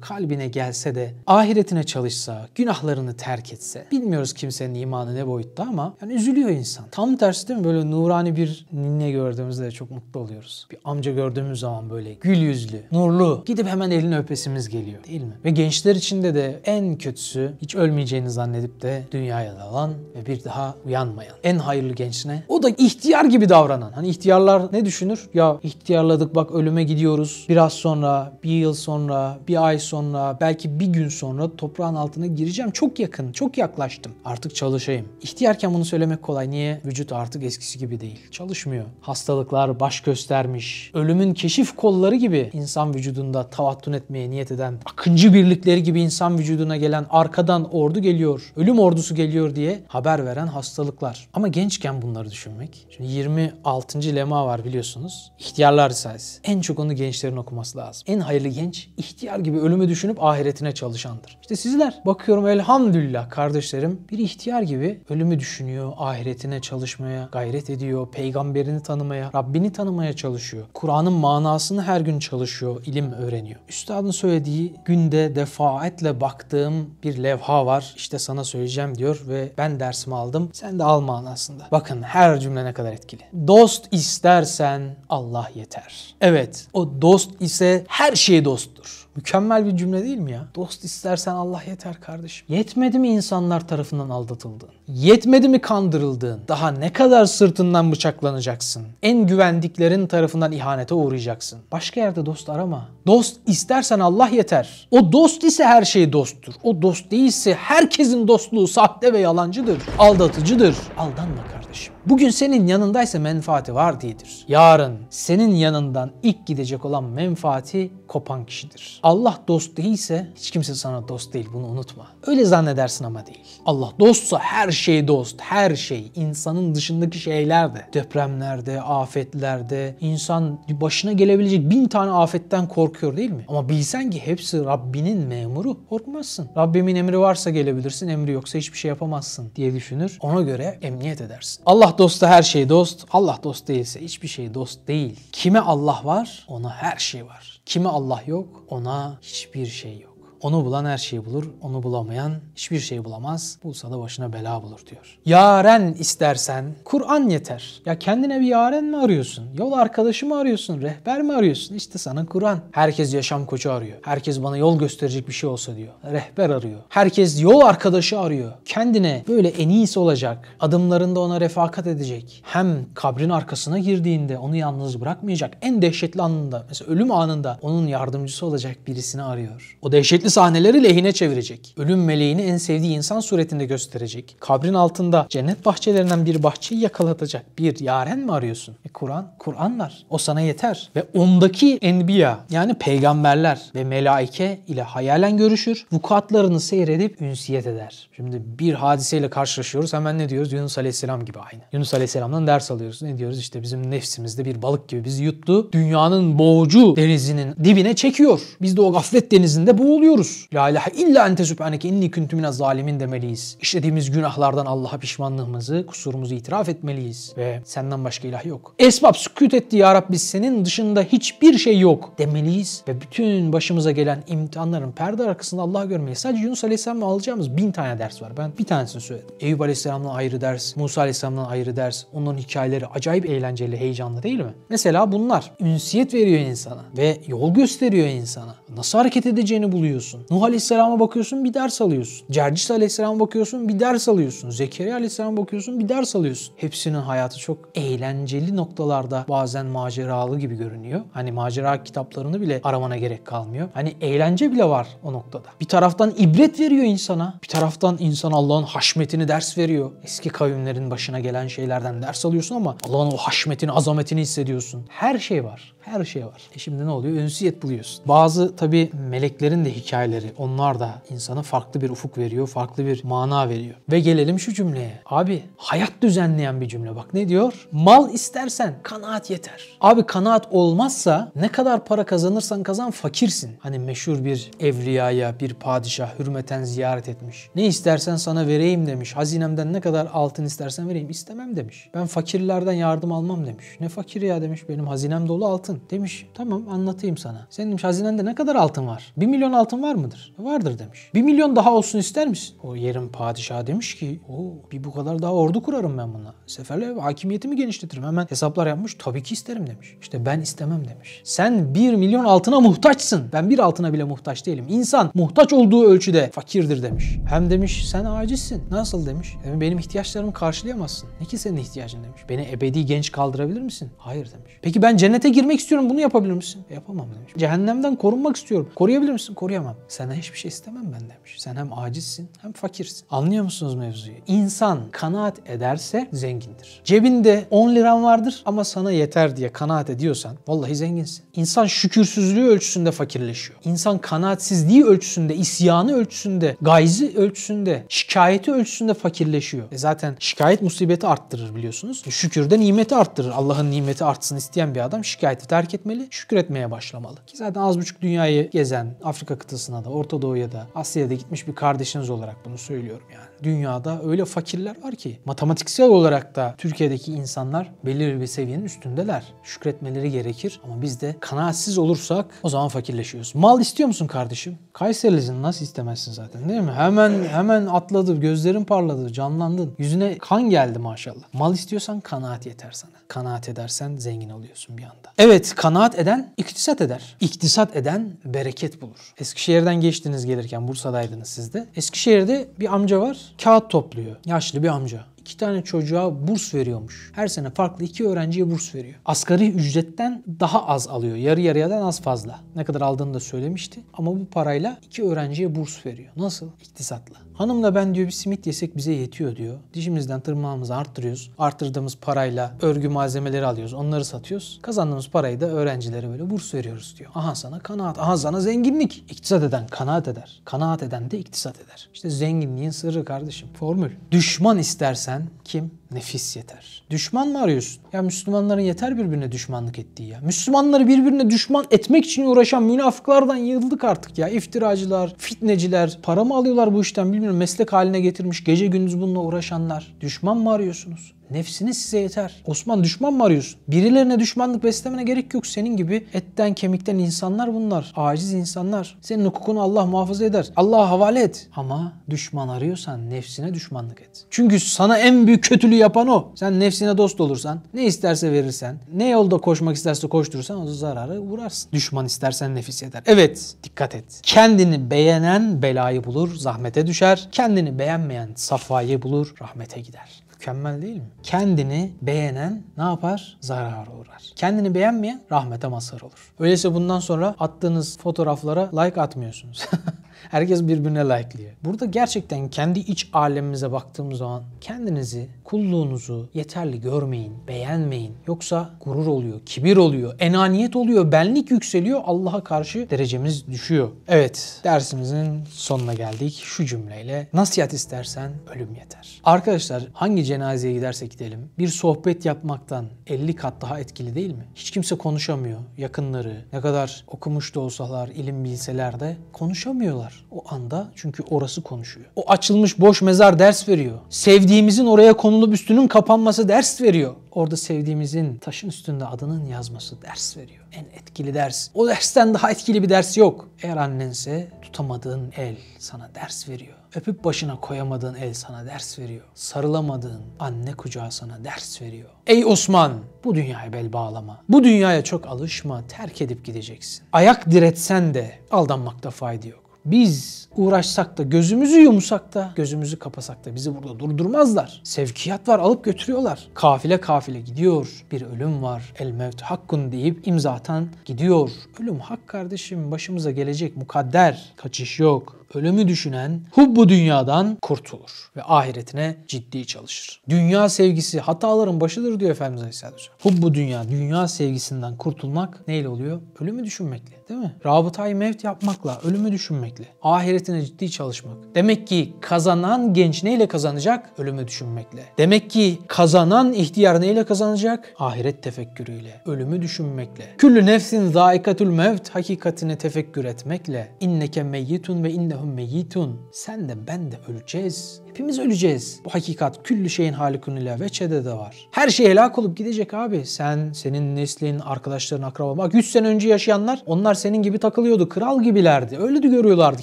kalbine 0.00 0.48
gelse 0.48 0.94
de 0.94 1.14
ahiretine 1.26 1.84
çalışsa, 1.84 2.48
günahlarını 2.54 3.16
terk 3.16 3.52
etse. 3.52 3.86
Bilmiyoruz 3.92 4.32
kimsenin 4.32 4.74
imanı 4.74 5.14
ne 5.14 5.26
boyutta 5.26 5.62
ama 5.62 5.94
yani 6.02 6.12
üzülüyor 6.12 6.50
insan. 6.50 6.84
Tam 6.90 7.16
tersi 7.16 7.48
değil 7.48 7.60
mi? 7.60 7.64
Böyle 7.64 7.90
nurani 7.90 8.36
bir 8.36 8.66
ninne 8.72 9.10
gördüğümüzde 9.10 9.70
çok 9.70 9.90
mutlu 9.90 10.20
oluyoruz. 10.20 10.66
Bir 10.70 10.78
amca 10.84 11.12
gördüğümüz 11.12 11.60
zaman 11.60 11.90
böyle 11.90 12.12
gül 12.14 12.38
yüzlü, 12.38 12.82
nurlu. 12.92 13.42
Gidip 13.46 13.66
hemen 13.66 13.90
elini 13.90 14.18
öpesimiz 14.18 14.68
geliyor 14.68 15.04
değil 15.04 15.22
mi? 15.22 15.34
Ve 15.44 15.50
gençler 15.50 15.94
içinde 15.94 16.34
de 16.34 16.60
en 16.64 16.98
kötüsü 16.98 17.52
hiç 17.62 17.74
ölmeyeceğini 17.74 18.30
zannedip 18.30 18.82
de 18.82 18.89
dünyaya 19.12 19.56
dalan 19.58 19.90
ve 20.14 20.26
bir 20.26 20.44
daha 20.44 20.74
uyanmayan. 20.86 21.34
En 21.44 21.58
hayırlı 21.58 21.92
genç 21.92 22.26
ne? 22.26 22.42
O 22.48 22.62
da 22.62 22.68
ihtiyar 22.70 23.24
gibi 23.24 23.48
davranan. 23.48 23.92
Hani 23.92 24.08
ihtiyarlar 24.08 24.62
ne 24.72 24.84
düşünür? 24.84 25.28
Ya 25.34 25.58
ihtiyarladık 25.62 26.34
bak 26.34 26.50
ölüme 26.50 26.84
gidiyoruz. 26.84 27.46
Biraz 27.48 27.72
sonra, 27.72 28.32
bir 28.44 28.50
yıl 28.50 28.74
sonra, 28.74 29.38
bir 29.48 29.66
ay 29.66 29.78
sonra, 29.78 30.38
belki 30.40 30.80
bir 30.80 30.86
gün 30.86 31.08
sonra 31.08 31.56
toprağın 31.56 31.94
altına 31.94 32.26
gireceğim. 32.26 32.70
Çok 32.70 32.98
yakın, 32.98 33.32
çok 33.32 33.58
yaklaştım. 33.58 34.12
Artık 34.24 34.54
çalışayım. 34.54 35.06
İhtiyarken 35.22 35.74
bunu 35.74 35.84
söylemek 35.84 36.22
kolay. 36.22 36.50
Niye? 36.50 36.80
Vücut 36.84 37.12
artık 37.12 37.44
eskisi 37.44 37.78
gibi 37.78 38.00
değil. 38.00 38.20
Çalışmıyor. 38.30 38.84
Hastalıklar 39.00 39.80
baş 39.80 40.00
göstermiş. 40.00 40.90
Ölümün 40.94 41.34
keşif 41.34 41.76
kolları 41.76 42.14
gibi 42.14 42.50
insan 42.52 42.94
vücudunda 42.94 43.46
tavattun 43.50 43.92
etmeye 43.92 44.30
niyet 44.30 44.50
eden, 44.50 44.74
akıncı 44.86 45.34
birlikleri 45.34 45.82
gibi 45.82 46.00
insan 46.00 46.38
vücuduna 46.38 46.76
gelen 46.76 47.06
arkadan 47.10 47.74
ordu 47.74 47.98
geliyor, 47.98 48.52
ölüm 48.56 48.79
ordusu 48.80 49.14
geliyor 49.14 49.54
diye 49.54 49.82
haber 49.88 50.26
veren 50.26 50.46
hastalıklar. 50.46 51.28
Ama 51.34 51.48
gençken 51.48 52.02
bunları 52.02 52.30
düşünmek. 52.30 52.86
Şimdi 52.90 53.12
26. 53.12 53.98
lema 54.16 54.46
var 54.46 54.64
biliyorsunuz. 54.64 55.32
İhtiyarlar 55.38 55.90
Risalesi. 55.90 56.40
En 56.44 56.60
çok 56.60 56.78
onu 56.78 56.92
gençlerin 56.92 57.36
okuması 57.36 57.78
lazım. 57.78 58.02
En 58.06 58.20
hayırlı 58.20 58.48
genç 58.48 58.88
ihtiyar 58.96 59.38
gibi 59.38 59.58
ölümü 59.58 59.88
düşünüp 59.88 60.24
ahiretine 60.24 60.72
çalışandır. 60.72 61.38
İşte 61.42 61.56
sizler 61.56 62.02
bakıyorum 62.06 62.48
elhamdülillah 62.48 63.30
kardeşlerim 63.30 64.00
bir 64.10 64.18
ihtiyar 64.18 64.62
gibi 64.62 65.00
ölümü 65.08 65.38
düşünüyor, 65.38 65.92
ahiretine 65.96 66.60
çalışmaya 66.60 67.28
gayret 67.32 67.70
ediyor, 67.70 68.10
peygamberini 68.10 68.82
tanımaya, 68.82 69.30
Rabbini 69.34 69.72
tanımaya 69.72 70.12
çalışıyor. 70.12 70.66
Kur'an'ın 70.74 71.12
manasını 71.12 71.82
her 71.82 72.00
gün 72.00 72.18
çalışıyor, 72.18 72.82
ilim 72.86 73.12
öğreniyor. 73.12 73.60
Üstadın 73.68 74.10
söylediği 74.10 74.74
günde 74.84 75.36
defaatle 75.36 76.20
baktığım 76.20 76.90
bir 77.02 77.22
levha 77.22 77.66
var. 77.66 77.94
İşte 77.96 78.18
sana 78.18 78.44
söyleyeceğim 78.44 78.69
diyor 78.94 79.20
ve 79.28 79.52
ben 79.58 79.80
dersimi 79.80 80.16
aldım. 80.16 80.50
Sen 80.52 80.78
de 80.78 80.84
al 80.84 81.00
manasında. 81.00 81.68
Bakın 81.70 82.02
her 82.02 82.40
cümle 82.40 82.64
ne 82.64 82.72
kadar 82.72 82.92
etkili. 82.92 83.22
Dost 83.46 83.88
istersen 83.92 84.96
Allah 85.08 85.50
yeter. 85.54 86.14
Evet 86.20 86.66
o 86.72 87.02
dost 87.02 87.30
ise 87.40 87.84
her 87.88 88.14
şey 88.14 88.44
dosttur. 88.44 88.99
Mükemmel 89.16 89.66
bir 89.66 89.76
cümle 89.76 90.04
değil 90.04 90.18
mi 90.18 90.32
ya? 90.32 90.46
Dost 90.54 90.84
istersen 90.84 91.34
Allah 91.34 91.62
yeter 91.68 92.00
kardeşim. 92.00 92.46
Yetmedi 92.48 92.98
mi 92.98 93.08
insanlar 93.08 93.68
tarafından 93.68 94.10
aldatıldığın? 94.10 94.68
Yetmedi 94.88 95.48
mi 95.48 95.60
kandırıldığın? 95.60 96.40
Daha 96.48 96.70
ne 96.70 96.92
kadar 96.92 97.24
sırtından 97.24 97.92
bıçaklanacaksın? 97.92 98.86
En 99.02 99.26
güvendiklerin 99.26 100.06
tarafından 100.06 100.52
ihanete 100.52 100.94
uğrayacaksın. 100.94 101.58
Başka 101.72 102.00
yerde 102.00 102.26
dost 102.26 102.48
arama. 102.48 102.88
Dost 103.06 103.36
istersen 103.46 104.00
Allah 104.00 104.28
yeter. 104.28 104.88
O 104.90 105.12
dost 105.12 105.44
ise 105.44 105.64
her 105.64 105.84
şey 105.84 106.12
dosttur. 106.12 106.54
O 106.62 106.82
dost 106.82 107.10
değilse 107.10 107.54
herkesin 107.54 108.28
dostluğu 108.28 108.66
sahte 108.66 109.12
ve 109.12 109.18
yalancıdır. 109.18 109.82
Aldatıcıdır. 109.98 110.76
Aldanma 110.98 111.46
kardeşim. 111.52 111.94
Bugün 112.10 112.30
senin 112.30 112.66
yanındaysa 112.66 113.18
menfaati 113.18 113.74
var 113.74 114.00
diyedir. 114.00 114.44
Yarın 114.48 114.98
senin 115.10 115.54
yanından 115.54 116.10
ilk 116.22 116.46
gidecek 116.46 116.84
olan 116.84 117.04
menfaati 117.04 117.90
kopan 118.08 118.46
kişidir. 118.46 119.00
Allah 119.02 119.38
dost 119.48 119.76
değilse 119.76 120.26
hiç 120.36 120.50
kimse 120.50 120.74
sana 120.74 121.08
dost 121.08 121.34
değil 121.34 121.48
bunu 121.52 121.66
unutma. 121.66 122.06
Öyle 122.26 122.44
zannedersin 122.44 123.04
ama 123.04 123.26
değil. 123.26 123.44
Allah 123.66 123.90
dostsa 124.00 124.38
her 124.38 124.70
şey 124.70 125.08
dost. 125.08 125.40
Her 125.40 125.76
şey. 125.76 126.12
insanın 126.14 126.74
dışındaki 126.74 127.18
şeyler 127.18 127.74
de. 127.74 127.86
Depremlerde, 127.94 128.82
afetlerde 128.82 129.96
insan 130.00 130.58
başına 130.68 131.12
gelebilecek 131.12 131.70
bin 131.70 131.88
tane 131.88 132.10
afetten 132.10 132.68
korkuyor 132.68 133.16
değil 133.16 133.30
mi? 133.30 133.44
Ama 133.48 133.68
bilsen 133.68 134.10
ki 134.10 134.26
hepsi 134.26 134.64
Rabbinin 134.64 135.18
memuru. 135.26 135.76
Korkmazsın. 135.88 136.48
Rabbimin 136.56 136.96
emri 136.96 137.18
varsa 137.18 137.50
gelebilirsin. 137.50 138.08
Emri 138.08 138.32
yoksa 138.32 138.58
hiçbir 138.58 138.78
şey 138.78 138.88
yapamazsın 138.88 139.50
diye 139.56 139.74
düşünür. 139.74 140.18
Ona 140.20 140.42
göre 140.42 140.78
emniyet 140.82 141.20
edersin. 141.20 141.62
Allah 141.66 141.98
dosta 142.00 142.28
her 142.28 142.42
şey 142.42 142.68
dost. 142.68 143.06
Allah 143.10 143.38
dost 143.42 143.68
değilse 143.68 144.00
hiçbir 144.00 144.28
şey 144.28 144.54
dost 144.54 144.88
değil. 144.88 145.20
Kime 145.32 145.58
Allah 145.58 146.00
var 146.04 146.44
ona 146.48 146.70
her 146.70 146.96
şey 146.96 147.26
var. 147.26 147.60
Kime 147.66 147.88
Allah 147.88 148.22
yok 148.26 148.64
ona 148.68 149.18
hiçbir 149.22 149.66
şey 149.66 149.98
yok. 150.00 150.09
Onu 150.40 150.64
bulan 150.64 150.84
her 150.84 150.98
şeyi 150.98 151.24
bulur, 151.24 151.44
onu 151.62 151.82
bulamayan 151.82 152.32
hiçbir 152.56 152.80
şey 152.80 153.04
bulamaz. 153.04 153.58
Bulsa 153.64 153.90
da 153.90 154.00
başına 154.00 154.32
bela 154.32 154.62
bulur 154.62 154.80
diyor. 154.90 155.18
Yaren 155.24 155.92
istersen 155.98 156.74
Kur'an 156.84 157.28
yeter. 157.28 157.82
Ya 157.86 157.98
kendine 157.98 158.40
bir 158.40 158.46
yaren 158.46 158.84
mi 158.84 158.96
arıyorsun? 158.96 159.46
Yol 159.58 159.72
arkadaşı 159.72 160.26
mı 160.26 160.38
arıyorsun? 160.38 160.80
Rehber 160.80 161.22
mi 161.22 161.32
arıyorsun? 161.32 161.74
İşte 161.74 161.98
sana 161.98 162.26
Kur'an. 162.26 162.60
Herkes 162.72 163.14
yaşam 163.14 163.46
koçu 163.46 163.72
arıyor. 163.72 163.98
Herkes 164.02 164.42
bana 164.42 164.56
yol 164.56 164.78
gösterecek 164.78 165.28
bir 165.28 165.32
şey 165.32 165.50
olsa 165.50 165.76
diyor. 165.76 165.92
Rehber 166.12 166.50
arıyor. 166.50 166.80
Herkes 166.88 167.42
yol 167.42 167.60
arkadaşı 167.60 168.20
arıyor. 168.20 168.52
Kendine 168.64 169.24
böyle 169.28 169.48
en 169.48 169.68
iyisi 169.68 169.98
olacak. 169.98 170.48
Adımlarında 170.60 171.20
ona 171.20 171.40
refakat 171.40 171.86
edecek. 171.86 172.42
Hem 172.46 172.86
kabrin 172.94 173.30
arkasına 173.30 173.78
girdiğinde 173.78 174.38
onu 174.38 174.56
yalnız 174.56 175.00
bırakmayacak. 175.00 175.56
En 175.62 175.82
dehşetli 175.82 176.22
anında 176.22 176.64
mesela 176.68 176.92
ölüm 176.92 177.12
anında 177.12 177.58
onun 177.62 177.86
yardımcısı 177.86 178.46
olacak 178.46 178.76
birisini 178.86 179.22
arıyor. 179.22 179.78
O 179.82 179.92
dehşetli 179.92 180.29
sahneleri 180.30 180.84
lehine 180.84 181.12
çevirecek. 181.12 181.74
Ölüm 181.76 182.04
meleğini 182.04 182.42
en 182.42 182.56
sevdiği 182.56 182.96
insan 182.96 183.20
suretinde 183.20 183.66
gösterecek. 183.66 184.36
Kabrin 184.40 184.74
altında 184.74 185.26
cennet 185.28 185.66
bahçelerinden 185.66 186.26
bir 186.26 186.42
bahçeyi 186.42 186.80
yakalatacak 186.80 187.58
bir 187.58 187.80
yaren 187.80 188.18
mi 188.18 188.32
arıyorsun? 188.32 188.76
E 188.84 188.88
Kur'an, 188.88 189.32
Kur'an 189.38 189.78
var. 189.78 190.04
O 190.10 190.18
sana 190.18 190.40
yeter. 190.40 190.90
Ve 190.96 191.04
ondaki 191.14 191.78
enbiya 191.82 192.38
yani 192.50 192.74
peygamberler 192.74 193.60
ve 193.74 193.84
melaike 193.84 194.60
ile 194.66 194.82
hayalen 194.82 195.36
görüşür. 195.36 195.86
Vukuatlarını 195.92 196.60
seyredip 196.60 197.20
ünsiyet 197.22 197.66
eder. 197.66 198.08
Şimdi 198.16 198.42
bir 198.58 198.74
hadiseyle 198.74 199.30
karşılaşıyoruz. 199.30 199.92
Hemen 199.92 200.18
ne 200.18 200.28
diyoruz? 200.28 200.52
Yunus 200.52 200.78
Aleyhisselam 200.78 201.24
gibi 201.24 201.38
aynı. 201.38 201.62
Yunus 201.72 201.94
Aleyhisselam'dan 201.94 202.46
ders 202.46 202.70
alıyoruz. 202.70 203.02
Ne 203.02 203.18
diyoruz? 203.18 203.38
İşte 203.38 203.62
bizim 203.62 203.90
nefsimizde 203.90 204.44
bir 204.44 204.62
balık 204.62 204.88
gibi 204.88 205.04
bizi 205.04 205.24
yuttu. 205.24 205.72
Dünyanın 205.72 206.38
boğucu 206.38 206.96
denizinin 206.96 207.54
dibine 207.64 207.94
çekiyor. 207.94 208.40
Biz 208.62 208.76
de 208.76 208.80
o 208.80 208.92
gaflet 208.92 209.32
denizinde 209.32 209.78
boğuluyoruz. 209.78 210.19
La 210.54 210.70
ilahe 210.70 210.90
illa 210.90 211.28
ente 211.28 211.44
sübhaneke 211.44 211.88
inni 211.88 212.10
kuntu 212.10 212.36
minez 212.36 212.56
zalimin 212.56 213.00
demeliyiz. 213.00 213.56
İşlediğimiz 213.60 214.10
günahlardan 214.10 214.66
Allah'a 214.66 214.98
pişmanlığımızı, 214.98 215.86
kusurumuzu 215.86 216.34
itiraf 216.34 216.68
etmeliyiz. 216.68 217.32
Ve 217.36 217.60
senden 217.64 218.04
başka 218.04 218.28
ilah 218.28 218.46
yok. 218.46 218.74
Esbab 218.78 219.14
sükut 219.14 219.54
etti 219.54 219.76
ya 219.76 219.94
Rabbi 219.94 220.18
senin 220.18 220.64
dışında 220.64 221.02
hiçbir 221.02 221.58
şey 221.58 221.78
yok 221.78 222.12
demeliyiz. 222.18 222.82
Ve 222.88 223.00
bütün 223.00 223.52
başımıza 223.52 223.90
gelen 223.90 224.22
imtihanların 224.26 224.92
perde 224.92 225.22
arkasında 225.22 225.62
Allah'ı 225.62 225.88
görmeliyiz. 225.88 226.18
Sadece 226.18 226.42
Yunus 226.42 226.64
Aleyhisselam'la 226.64 227.06
alacağımız 227.06 227.56
bin 227.56 227.72
tane 227.72 227.98
ders 227.98 228.22
var. 228.22 228.32
Ben 228.36 228.52
bir 228.58 228.64
tanesini 228.64 229.02
söyledim. 229.02 229.30
Eyüp 229.40 229.60
Aleyhisselam'dan 229.60 230.14
ayrı 230.14 230.40
ders, 230.40 230.76
Musa 230.76 231.00
Aleyhisselam'dan 231.00 231.44
ayrı 231.44 231.76
ders. 231.76 232.04
Onların 232.12 232.38
hikayeleri 232.38 232.86
acayip 232.86 233.26
eğlenceli, 233.26 233.76
heyecanlı 233.76 234.22
değil 234.22 234.38
mi? 234.38 234.54
Mesela 234.68 235.12
bunlar 235.12 235.52
ünsiyet 235.60 236.14
veriyor 236.14 236.40
insana 236.40 236.84
ve 236.96 237.16
yol 237.26 237.54
gösteriyor 237.54 238.06
insana. 238.06 238.54
Nasıl 238.76 238.98
hareket 238.98 239.26
edeceğini 239.26 239.72
buluyorsun 239.72 240.09
alıyorsun. 240.14 240.36
Nuh 240.36 240.42
Aleyhisselam'a 240.42 241.00
bakıyorsun 241.00 241.44
bir 241.44 241.54
ders 241.54 241.80
alıyorsun. 241.80 242.26
Cercis 242.30 242.70
Aleyhisselam'a 242.70 243.20
bakıyorsun 243.20 243.68
bir 243.68 243.80
ders 243.80 244.08
alıyorsun. 244.08 244.50
Zekeriya 244.50 244.94
Aleyhisselam'a 244.94 245.36
bakıyorsun 245.36 245.80
bir 245.80 245.88
ders 245.88 246.16
alıyorsun. 246.16 246.54
Hepsinin 246.56 246.98
hayatı 246.98 247.38
çok 247.38 247.58
eğlenceli 247.74 248.56
noktalarda 248.56 249.24
bazen 249.28 249.66
maceralı 249.66 250.38
gibi 250.38 250.56
görünüyor. 250.56 251.00
Hani 251.12 251.32
macera 251.32 251.84
kitaplarını 251.84 252.40
bile 252.40 252.60
aramana 252.64 252.96
gerek 252.96 253.24
kalmıyor. 253.24 253.68
Hani 253.74 253.96
eğlence 254.00 254.52
bile 254.52 254.64
var 254.64 254.88
o 255.02 255.12
noktada. 255.12 255.48
Bir 255.60 255.66
taraftan 255.66 256.14
ibret 256.18 256.60
veriyor 256.60 256.84
insana. 256.84 257.38
Bir 257.42 257.48
taraftan 257.48 257.96
insan 258.00 258.32
Allah'ın 258.32 258.62
haşmetini 258.62 259.28
ders 259.28 259.58
veriyor. 259.58 259.90
Eski 260.04 260.28
kavimlerin 260.28 260.90
başına 260.90 261.20
gelen 261.20 261.48
şeylerden 261.48 262.02
ders 262.02 262.24
alıyorsun 262.24 262.56
ama 262.56 262.76
Allah'ın 262.88 263.10
o 263.10 263.16
haşmetini, 263.16 263.72
azametini 263.72 264.20
hissediyorsun. 264.20 264.86
Her 264.88 265.18
şey 265.18 265.44
var. 265.44 265.72
Her 265.80 266.04
şey 266.04 266.26
var. 266.26 266.42
E 266.54 266.58
şimdi 266.58 266.86
ne 266.86 266.90
oluyor? 266.90 267.16
Ünsiyet 267.16 267.62
buluyorsun. 267.62 268.04
Bazı 268.08 268.56
tabi 268.56 268.90
meleklerin 269.10 269.64
de 269.64 269.72
hikayeleri. 269.72 270.32
Onlar 270.38 270.80
da 270.80 271.02
insana 271.10 271.42
farklı 271.42 271.80
bir 271.80 271.90
ufuk 271.90 272.18
veriyor. 272.18 272.46
Farklı 272.46 272.86
bir 272.86 273.04
mana 273.04 273.48
veriyor. 273.48 273.74
Ve 273.90 274.00
gelelim 274.00 274.38
şu 274.40 274.54
cümleye. 274.54 275.00
Abi 275.06 275.42
hayat 275.56 275.92
düzenleyen 276.02 276.60
bir 276.60 276.68
cümle. 276.68 276.96
Bak 276.96 277.14
ne 277.14 277.28
diyor? 277.28 277.68
Mal 277.72 278.14
istersen 278.14 278.74
kanaat 278.82 279.30
yeter. 279.30 279.68
Abi 279.80 280.02
kanaat 280.06 280.48
olmazsa 280.50 281.32
ne 281.36 281.48
kadar 281.48 281.84
para 281.84 282.06
kazanırsan 282.06 282.62
kazan 282.62 282.90
fakirsin. 282.90 283.50
Hani 283.58 283.78
meşhur 283.78 284.24
bir 284.24 284.50
evliyaya, 284.60 285.40
bir 285.40 285.54
padişah 285.54 286.18
hürmeten 286.18 286.64
ziyaret 286.64 287.08
etmiş. 287.08 287.50
Ne 287.54 287.66
istersen 287.66 288.16
sana 288.16 288.46
vereyim 288.46 288.86
demiş. 288.86 289.16
Hazinemden 289.16 289.72
ne 289.72 289.80
kadar 289.80 290.08
altın 290.12 290.44
istersen 290.44 290.88
vereyim. 290.88 291.10
istemem 291.10 291.56
demiş. 291.56 291.90
Ben 291.94 292.06
fakirlerden 292.06 292.72
yardım 292.72 293.12
almam 293.12 293.46
demiş. 293.46 293.66
Ne 293.80 293.88
fakir 293.88 294.22
ya 294.22 294.42
demiş. 294.42 294.68
Benim 294.68 294.86
hazinem 294.86 295.28
dolu 295.28 295.46
altın. 295.46 295.69
Demiş 295.90 296.26
tamam 296.34 296.68
anlatayım 296.68 297.16
sana. 297.16 297.46
Senin 297.50 297.70
demiş 297.70 297.84
hazinende 297.84 298.24
ne 298.24 298.34
kadar 298.34 298.56
altın 298.56 298.86
var? 298.86 299.12
Bir 299.16 299.26
milyon 299.26 299.52
altın 299.52 299.82
var 299.82 299.94
mıdır? 299.94 300.34
Vardır 300.38 300.78
demiş. 300.78 301.10
Bir 301.14 301.22
milyon 301.22 301.56
daha 301.56 301.74
olsun 301.74 301.98
ister 301.98 302.28
misin? 302.28 302.56
O 302.62 302.76
yerin 302.76 303.08
padişahı 303.08 303.66
demiş 303.66 303.94
ki 303.94 304.20
o 304.28 304.54
bir 304.72 304.84
bu 304.84 304.94
kadar 304.94 305.22
daha 305.22 305.32
ordu 305.34 305.62
kurarım 305.62 305.98
ben 305.98 306.14
buna. 306.14 306.34
Seferle 306.46 307.00
hakimiyetimi 307.00 307.56
genişletirim. 307.56 308.04
Hemen 308.04 308.26
hesaplar 308.26 308.66
yapmış. 308.66 308.96
Tabii 308.98 309.22
ki 309.22 309.34
isterim 309.34 309.66
demiş. 309.66 309.96
İşte 310.00 310.26
ben 310.26 310.40
istemem 310.40 310.88
demiş. 310.88 311.20
Sen 311.24 311.74
bir 311.74 311.94
milyon 311.94 312.24
altına 312.24 312.60
muhtaçsın. 312.60 313.28
Ben 313.32 313.50
bir 313.50 313.58
altına 313.58 313.92
bile 313.92 314.04
muhtaç 314.04 314.46
değilim. 314.46 314.64
İnsan 314.68 315.10
muhtaç 315.14 315.52
olduğu 315.52 315.84
ölçüde 315.84 316.30
fakirdir 316.32 316.82
demiş. 316.82 317.18
Hem 317.28 317.50
demiş 317.50 317.88
sen 317.88 318.04
acizsin. 318.04 318.62
Nasıl. 318.70 319.00
Demiş, 319.06 319.36
benim 319.60 319.78
ihtiyaçlarımı 319.78 320.32
karşılayamazsın. 320.32 321.08
Ne 321.20 321.26
ki 321.26 321.38
senin 321.38 321.56
ihtiyacın 321.56 322.04
demiş. 322.04 322.20
Beni 322.28 322.48
ebedi 322.52 322.86
genç 322.86 323.12
kaldırabilir 323.12 323.60
misin? 323.60 323.90
Hayır 323.98 324.32
demiş. 324.32 324.52
Peki 324.62 324.82
ben 324.82 324.96
cennete 324.96 325.28
girmek 325.28 325.59
istiyorum 325.60 325.90
bunu 325.90 326.00
yapabilir 326.00 326.32
misin? 326.32 326.62
Yapamam 326.70 327.06
demiş. 327.14 327.32
Cehennemden 327.38 327.96
korunmak 327.96 328.36
istiyorum. 328.36 328.68
Koruyabilir 328.74 329.12
misin? 329.12 329.34
Koruyamam. 329.34 329.76
Senden 329.88 330.14
hiçbir 330.14 330.38
şey 330.38 330.48
istemem 330.48 330.84
ben 330.84 331.00
demiş. 331.00 331.34
Sen 331.38 331.56
hem 331.56 331.78
acizsin 331.78 332.28
hem 332.42 332.52
fakirsin. 332.52 333.06
Anlıyor 333.10 333.44
musunuz 333.44 333.74
mevzuyu? 333.74 334.16
İnsan 334.26 334.78
kanaat 334.90 335.38
ederse 335.46 336.08
zengindir. 336.12 336.80
Cebinde 336.84 337.46
10 337.50 337.74
liran 337.74 338.04
vardır 338.04 338.42
ama 338.44 338.64
sana 338.64 338.92
yeter 338.92 339.36
diye 339.36 339.52
kanaat 339.52 339.90
ediyorsan 339.90 340.36
vallahi 340.48 340.76
zenginsin. 340.76 341.24
İnsan 341.34 341.66
şükürsüzlüğü 341.66 342.48
ölçüsünde 342.48 342.92
fakirleşiyor. 342.92 343.58
İnsan 343.64 343.98
kanaatsizliği 343.98 344.84
ölçüsünde, 344.84 345.36
isyanı 345.36 345.94
ölçüsünde, 345.94 346.56
gayzi 346.60 347.16
ölçüsünde, 347.16 347.84
şikayeti 347.88 348.52
ölçüsünde 348.52 348.94
fakirleşiyor. 348.94 349.64
E 349.72 349.78
zaten 349.78 350.16
şikayet 350.18 350.62
musibeti 350.62 351.06
arttırır 351.06 351.54
biliyorsunuz. 351.54 352.02
Şükür 352.10 352.50
de 352.50 352.60
nimeti 352.60 352.94
arttırır. 352.94 353.30
Allah'ın 353.30 353.70
nimeti 353.70 354.04
artsın 354.04 354.36
isteyen 354.36 354.74
bir 354.74 354.80
adam 354.80 355.04
şikayeti 355.04 355.48
terk 355.50 355.74
etmeli, 355.74 356.08
şükretmeye 356.10 356.70
başlamalı. 356.70 357.16
Ki 357.26 357.36
zaten 357.36 357.60
az 357.60 357.78
buçuk 357.78 358.00
dünyayı 358.00 358.50
gezen, 358.50 358.94
Afrika 359.04 359.38
kıtasına 359.38 359.84
da, 359.84 359.88
Orta 359.88 360.22
Doğu'ya 360.22 360.52
da, 360.52 360.66
Asya'ya 360.74 361.10
da 361.10 361.14
gitmiş 361.14 361.48
bir 361.48 361.54
kardeşiniz 361.54 362.10
olarak 362.10 362.36
bunu 362.44 362.58
söylüyorum 362.58 363.06
yani. 363.14 363.24
Dünyada 363.42 364.02
öyle 364.04 364.24
fakirler 364.24 364.76
var 364.82 364.94
ki 364.94 365.20
matematiksel 365.24 365.88
olarak 365.88 366.36
da 366.36 366.54
Türkiye'deki 366.58 367.12
insanlar 367.12 367.70
belirli 367.84 368.20
bir 368.20 368.26
seviyenin 368.26 368.64
üstündeler. 368.64 369.24
Şükretmeleri 369.42 370.10
gerekir 370.10 370.60
ama 370.64 370.82
biz 370.82 371.00
de 371.00 371.16
kanaatsiz 371.20 371.78
olursak 371.78 372.26
o 372.42 372.48
zaman 372.48 372.68
fakirleşiyoruz. 372.68 373.34
Mal 373.34 373.60
istiyor 373.60 373.86
musun 373.86 374.06
kardeşim? 374.06 374.58
Kayserilisin 374.72 375.42
nasıl 375.42 375.64
istemezsin 375.64 376.12
zaten 376.12 376.48
değil 376.48 376.60
mi? 376.60 376.72
Hemen 376.72 377.24
hemen 377.24 377.66
atladı, 377.66 378.20
gözlerin 378.20 378.64
parladı, 378.64 379.12
canlandın. 379.12 379.74
Yüzüne 379.78 380.18
kan 380.18 380.50
geldi 380.50 380.78
maşallah. 380.78 381.22
Mal 381.32 381.54
istiyorsan 381.54 382.00
kanaat 382.00 382.46
yeter 382.46 382.70
sana. 382.72 382.92
Kanaat 383.08 383.48
edersen 383.48 383.96
zengin 383.96 384.30
oluyorsun 384.30 384.78
bir 384.78 384.82
anda. 384.82 385.12
Evet 385.18 385.39
kanaat 385.48 385.98
eden 385.98 386.32
iktisat 386.36 386.80
eder. 386.80 387.16
İktisat 387.20 387.76
eden 387.76 388.12
bereket 388.24 388.82
bulur. 388.82 389.14
Eskişehir'den 389.18 389.80
geçtiniz 389.80 390.26
gelirken 390.26 390.68
Bursa'daydınız 390.68 391.28
siz 391.28 391.54
de. 391.54 391.68
Eskişehir'de 391.76 392.48
bir 392.60 392.74
amca 392.74 393.00
var 393.00 393.34
kağıt 393.44 393.70
topluyor. 393.70 394.16
Yaşlı 394.26 394.62
bir 394.62 394.68
amca 394.68 395.04
iki 395.20 395.36
tane 395.36 395.62
çocuğa 395.64 396.28
burs 396.28 396.54
veriyormuş. 396.54 397.12
Her 397.14 397.28
sene 397.28 397.50
farklı 397.50 397.84
iki 397.84 398.08
öğrenciye 398.08 398.50
burs 398.50 398.74
veriyor. 398.74 398.94
Asgari 399.04 399.50
ücretten 399.50 400.24
daha 400.40 400.66
az 400.66 400.88
alıyor. 400.88 401.16
Yarı 401.16 401.40
yarıyadan 401.40 401.82
az 401.82 402.00
fazla. 402.02 402.40
Ne 402.56 402.64
kadar 402.64 402.80
aldığını 402.80 403.14
da 403.14 403.20
söylemişti. 403.20 403.80
Ama 403.92 404.10
bu 404.10 404.26
parayla 404.26 404.78
iki 404.86 405.04
öğrenciye 405.04 405.54
burs 405.54 405.86
veriyor. 405.86 406.12
Nasıl? 406.16 406.46
İktisatla. 406.60 407.16
Hanımla 407.34 407.74
ben 407.74 407.94
diyor 407.94 408.06
bir 408.06 408.12
simit 408.12 408.46
yesek 408.46 408.76
bize 408.76 408.92
yetiyor 408.92 409.36
diyor. 409.36 409.58
Dişimizden 409.74 410.20
tırmağımızı 410.20 410.76
arttırıyoruz. 410.76 411.30
Arttırdığımız 411.38 411.96
parayla 411.96 412.54
örgü 412.62 412.88
malzemeleri 412.88 413.46
alıyoruz. 413.46 413.74
Onları 413.74 414.04
satıyoruz. 414.04 414.58
Kazandığımız 414.62 415.10
parayı 415.10 415.40
da 415.40 415.46
öğrencilere 415.46 416.08
böyle 416.08 416.30
burs 416.30 416.54
veriyoruz 416.54 416.94
diyor. 416.98 417.10
Aha 417.14 417.34
sana 417.34 417.58
kanaat. 417.58 417.98
Aha 417.98 418.16
sana 418.16 418.40
zenginlik. 418.40 419.04
İktisat 419.10 419.42
eden 419.42 419.66
kanaat 419.66 420.08
eder. 420.08 420.40
Kanaat 420.44 420.82
eden 420.82 421.10
de 421.10 421.18
iktisat 421.18 421.56
eder. 421.60 421.88
İşte 421.94 422.10
zenginliğin 422.10 422.70
sırrı 422.70 423.04
kardeşim. 423.04 423.48
Formül. 423.54 423.90
Düşman 424.10 424.58
istersen 424.58 425.19
kim? 425.44 425.70
Nefis 425.92 426.36
yeter. 426.36 426.82
Düşman 426.90 427.28
mı 427.28 427.42
arıyorsun? 427.42 427.82
Ya 427.92 428.02
Müslümanların 428.02 428.60
yeter 428.60 428.98
birbirine 428.98 429.32
düşmanlık 429.32 429.78
ettiği 429.78 430.08
ya. 430.08 430.20
Müslümanları 430.20 430.88
birbirine 430.88 431.30
düşman 431.30 431.64
etmek 431.70 432.04
için 432.04 432.24
uğraşan 432.24 432.62
münafıklardan 432.62 433.36
yıldık 433.36 433.84
artık 433.84 434.18
ya. 434.18 434.28
İftiracılar, 434.28 435.14
fitneciler, 435.18 435.98
para 436.02 436.24
mı 436.24 436.34
alıyorlar 436.34 436.74
bu 436.74 436.82
işten 436.82 437.12
bilmiyorum. 437.12 437.38
Meslek 437.38 437.72
haline 437.72 438.00
getirmiş 438.00 438.44
gece 438.44 438.66
gündüz 438.66 439.00
bununla 439.00 439.20
uğraşanlar. 439.20 439.96
Düşman 440.00 440.38
mı 440.38 440.52
arıyorsunuz? 440.52 441.12
Nefsiniz 441.30 441.78
size 441.82 441.98
yeter. 441.98 442.42
Osman 442.46 442.84
düşman 442.84 443.12
mı 443.12 443.24
arıyorsun? 443.24 443.60
Birilerine 443.68 444.18
düşmanlık 444.18 444.64
beslemene 444.64 445.02
gerek 445.02 445.34
yok. 445.34 445.46
Senin 445.46 445.76
gibi 445.76 446.06
etten 446.12 446.54
kemikten 446.54 446.98
insanlar 446.98 447.54
bunlar. 447.54 447.92
Aciz 447.96 448.32
insanlar. 448.32 448.98
Senin 449.00 449.24
hukukunu 449.24 449.60
Allah 449.60 449.86
muhafaza 449.86 450.24
eder. 450.24 450.50
Allah'a 450.56 450.90
havale 450.90 451.22
et. 451.22 451.48
Ama 451.56 451.92
düşman 452.10 452.48
arıyorsan 452.48 453.10
nefsine 453.10 453.54
düşmanlık 453.54 454.00
et. 454.00 454.26
Çünkü 454.30 454.60
sana 454.60 454.98
en 454.98 455.26
büyük 455.26 455.44
kötülüğü 455.44 455.74
yapan 455.80 456.08
o. 456.08 456.32
Sen 456.34 456.60
nefsine 456.60 456.98
dost 456.98 457.20
olursan, 457.20 457.60
ne 457.74 457.84
isterse 457.84 458.32
verirsen, 458.32 458.78
ne 458.94 459.08
yolda 459.08 459.38
koşmak 459.38 459.76
isterse 459.76 460.08
koşturursan 460.08 460.60
o 460.62 460.66
zararı 460.66 461.20
uğrarsın. 461.20 461.72
Düşman 461.72 462.06
istersen 462.06 462.54
nefis 462.54 462.82
yeter. 462.82 463.02
Evet, 463.06 463.54
dikkat 463.64 463.94
et. 463.94 464.20
Kendini 464.22 464.90
beğenen 464.90 465.62
belayı 465.62 466.04
bulur, 466.04 466.34
zahmete 466.34 466.86
düşer. 466.86 467.28
Kendini 467.32 467.78
beğenmeyen 467.78 468.28
safayı 468.36 469.02
bulur, 469.02 469.34
rahmete 469.42 469.80
gider. 469.80 470.22
Mükemmel 470.32 470.82
değil 470.82 470.96
mi? 470.96 471.10
Kendini 471.22 471.92
beğenen 472.02 472.62
ne 472.76 472.82
yapar? 472.82 473.36
Zarara 473.40 473.90
uğrar. 474.00 474.32
Kendini 474.36 474.74
beğenmeyen 474.74 475.22
rahmete 475.32 475.68
mazhar 475.68 476.00
olur. 476.00 476.32
Öyleyse 476.38 476.74
bundan 476.74 477.00
sonra 477.00 477.34
attığınız 477.38 477.98
fotoğraflara 477.98 478.70
like 478.82 479.00
atmıyorsunuz. 479.00 479.66
Herkes 480.30 480.62
birbirine 480.62 481.04
like'lıyor. 481.04 481.50
Burada 481.64 481.84
gerçekten 481.84 482.48
kendi 482.48 482.78
iç 482.78 483.08
alemimize 483.12 483.72
baktığımız 483.72 484.18
zaman 484.18 484.42
kendinizi, 484.60 485.28
kulluğunuzu 485.44 486.28
yeterli 486.34 486.80
görmeyin, 486.80 487.32
beğenmeyin. 487.48 488.14
Yoksa 488.26 488.70
gurur 488.84 489.06
oluyor, 489.06 489.40
kibir 489.46 489.76
oluyor, 489.76 490.14
enaniyet 490.18 490.76
oluyor, 490.76 491.12
benlik 491.12 491.50
yükseliyor, 491.50 492.00
Allah'a 492.04 492.44
karşı 492.44 492.90
derecemiz 492.90 493.46
düşüyor. 493.46 493.88
Evet, 494.08 494.60
dersimizin 494.64 495.44
sonuna 495.50 495.94
geldik 495.94 496.42
şu 496.44 496.66
cümleyle. 496.66 497.28
Nasihat 497.32 497.72
istersen 497.72 498.32
ölüm 498.54 498.74
yeter. 498.74 499.20
Arkadaşlar 499.24 499.82
hangi 499.92 500.24
cenazeye 500.24 500.74
gidersek 500.74 501.10
gidelim 501.10 501.50
bir 501.58 501.68
sohbet 501.68 502.24
yapmaktan 502.24 502.86
50 503.06 503.36
kat 503.36 503.54
daha 503.60 503.80
etkili 503.80 504.14
değil 504.14 504.32
mi? 504.32 504.44
Hiç 504.54 504.70
kimse 504.70 504.98
konuşamıyor. 504.98 505.60
Yakınları 505.78 506.44
ne 506.52 506.60
kadar 506.60 507.04
okumuş 507.06 507.54
da 507.54 507.60
olsalar, 507.60 508.08
ilim 508.08 508.44
bilseler 508.44 509.00
de 509.00 509.16
konuşamıyorlar 509.32 510.19
o 510.30 510.44
anda 510.54 510.92
çünkü 510.94 511.22
orası 511.30 511.62
konuşuyor. 511.62 512.06
O 512.16 512.30
açılmış 512.30 512.80
boş 512.80 513.02
mezar 513.02 513.38
ders 513.38 513.68
veriyor. 513.68 513.98
Sevdiğimizin 514.10 514.86
oraya 514.86 515.12
konulup 515.16 515.54
üstünün 515.54 515.88
kapanması 515.88 516.48
ders 516.48 516.80
veriyor. 516.80 517.14
Orada 517.32 517.56
sevdiğimizin 517.56 518.36
taşın 518.36 518.68
üstünde 518.68 519.06
adının 519.06 519.46
yazması 519.46 520.02
ders 520.02 520.36
veriyor. 520.36 520.64
En 520.72 520.84
etkili 520.84 521.34
ders. 521.34 521.68
O 521.74 521.88
dersten 521.88 522.34
daha 522.34 522.50
etkili 522.50 522.82
bir 522.82 522.88
ders 522.88 523.16
yok. 523.16 523.48
Eğer 523.62 523.76
annense 523.76 524.48
tutamadığın 524.62 525.32
el 525.36 525.56
sana 525.78 526.10
ders 526.14 526.48
veriyor. 526.48 526.74
Öpüp 526.94 527.24
başına 527.24 527.60
koyamadığın 527.60 528.14
el 528.14 528.34
sana 528.34 528.66
ders 528.66 528.98
veriyor. 528.98 529.24
Sarılamadığın 529.34 530.22
anne 530.38 530.72
kucağı 530.72 531.12
sana 531.12 531.44
ders 531.44 531.82
veriyor. 531.82 532.08
Ey 532.26 532.44
Osman 532.44 532.92
bu 533.24 533.34
dünyaya 533.34 533.72
bel 533.72 533.92
bağlama. 533.92 534.40
Bu 534.48 534.64
dünyaya 534.64 535.04
çok 535.04 535.26
alışma 535.26 535.86
terk 535.86 536.22
edip 536.22 536.44
gideceksin. 536.44 537.04
Ayak 537.12 537.50
diretsen 537.50 538.14
de 538.14 538.38
aldanmakta 538.50 539.10
fayda 539.10 539.48
yok. 539.48 539.69
Biz 539.84 540.48
uğraşsak 540.56 541.18
da 541.18 541.22
gözümüzü 541.22 541.80
yumsak 541.80 542.34
da 542.34 542.52
gözümüzü 542.56 542.98
kapasak 542.98 543.44
da 543.44 543.54
bizi 543.54 543.76
burada 543.76 543.98
durdurmazlar. 543.98 544.80
Sevkiyat 544.84 545.48
var 545.48 545.58
alıp 545.58 545.84
götürüyorlar. 545.84 546.48
Kafile 546.54 547.00
kafile 547.00 547.40
gidiyor. 547.40 548.04
Bir 548.12 548.22
ölüm 548.22 548.62
var. 548.62 548.92
El 548.98 549.10
mevt 549.10 549.42
hakkun 549.42 549.92
deyip 549.92 550.26
imza 550.26 550.52
atan 550.52 550.88
gidiyor. 551.04 551.50
Ölüm 551.82 551.98
hak 551.98 552.28
kardeşim 552.28 552.90
başımıza 552.90 553.30
gelecek 553.30 553.76
mukadder. 553.76 554.52
Kaçış 554.56 555.00
yok. 555.00 555.39
Ölümü 555.54 555.88
düşünen 555.88 556.40
hubbu 556.52 556.88
dünyadan 556.88 557.56
kurtulur 557.62 558.30
ve 558.36 558.42
ahiretine 558.42 559.16
ciddi 559.28 559.66
çalışır. 559.66 560.20
Dünya 560.28 560.68
sevgisi 560.68 561.20
hataların 561.20 561.80
başıdır 561.80 562.20
diyor 562.20 562.30
Efendimiz 562.30 562.60
Aleyhisselatü 562.60 562.96
Vesselam. 562.96 563.16
Hubbu 563.22 563.54
dünya, 563.54 563.88
dünya 563.88 564.28
sevgisinden 564.28 564.96
kurtulmak 564.96 565.68
neyle 565.68 565.88
oluyor? 565.88 566.20
Ölümü 566.40 566.64
düşünmekle 566.64 567.20
değil 567.28 567.40
mi? 567.40 567.52
Rabıtayı 567.66 568.16
mevt 568.16 568.44
yapmakla, 568.44 569.00
ölümü 569.04 569.32
düşünmekle, 569.32 569.84
ahiretine 570.02 570.62
ciddi 570.62 570.90
çalışmak. 570.90 571.36
Demek 571.54 571.86
ki 571.86 572.12
kazanan 572.20 572.94
genç 572.94 573.22
neyle 573.22 573.48
kazanacak? 573.48 574.10
Ölümü 574.18 574.46
düşünmekle. 574.46 575.04
Demek 575.18 575.50
ki 575.50 575.78
kazanan 575.86 576.52
ihtiyar 576.52 577.00
neyle 577.00 577.24
kazanacak? 577.24 577.94
Ahiret 577.98 578.42
tefekkürüyle, 578.42 579.22
ölümü 579.26 579.62
düşünmekle. 579.62 580.24
Küllü 580.38 580.66
nefsin 580.66 581.10
zaikatül 581.10 581.68
mevt 581.68 582.08
hakikatini 582.08 582.78
tefekkür 582.78 583.24
etmekle. 583.24 583.88
İnneke 584.00 584.42
meyyitun 584.42 585.04
ve 585.04 585.12
meyyitun. 585.46 586.20
Sen 586.32 586.68
de 586.68 586.86
ben 586.86 587.12
de 587.12 587.18
öleceğiz. 587.28 588.02
Hepimiz 588.10 588.38
öleceğiz. 588.38 589.00
Bu 589.04 589.10
hakikat 589.10 589.62
küllü 589.62 589.90
şeyin 589.90 590.12
halikun 590.12 590.56
ile 590.56 590.80
veçede 590.80 591.24
de 591.24 591.32
var. 591.32 591.68
Her 591.70 591.88
şey 591.88 592.08
helak 592.08 592.38
olup 592.38 592.56
gidecek 592.56 592.94
abi. 592.94 593.26
Sen, 593.26 593.72
senin 593.72 594.16
neslin, 594.16 594.58
arkadaşların, 594.58 595.28
akraban. 595.28 595.58
Bak 595.58 595.74
100 595.74 595.90
sene 595.90 596.08
önce 596.08 596.28
yaşayanlar 596.28 596.82
onlar 596.86 597.14
senin 597.14 597.42
gibi 597.42 597.58
takılıyordu. 597.58 598.08
Kral 598.08 598.42
gibilerdi. 598.42 598.98
Öyle 598.98 599.22
de 599.22 599.28
görüyorlardı 599.28 599.82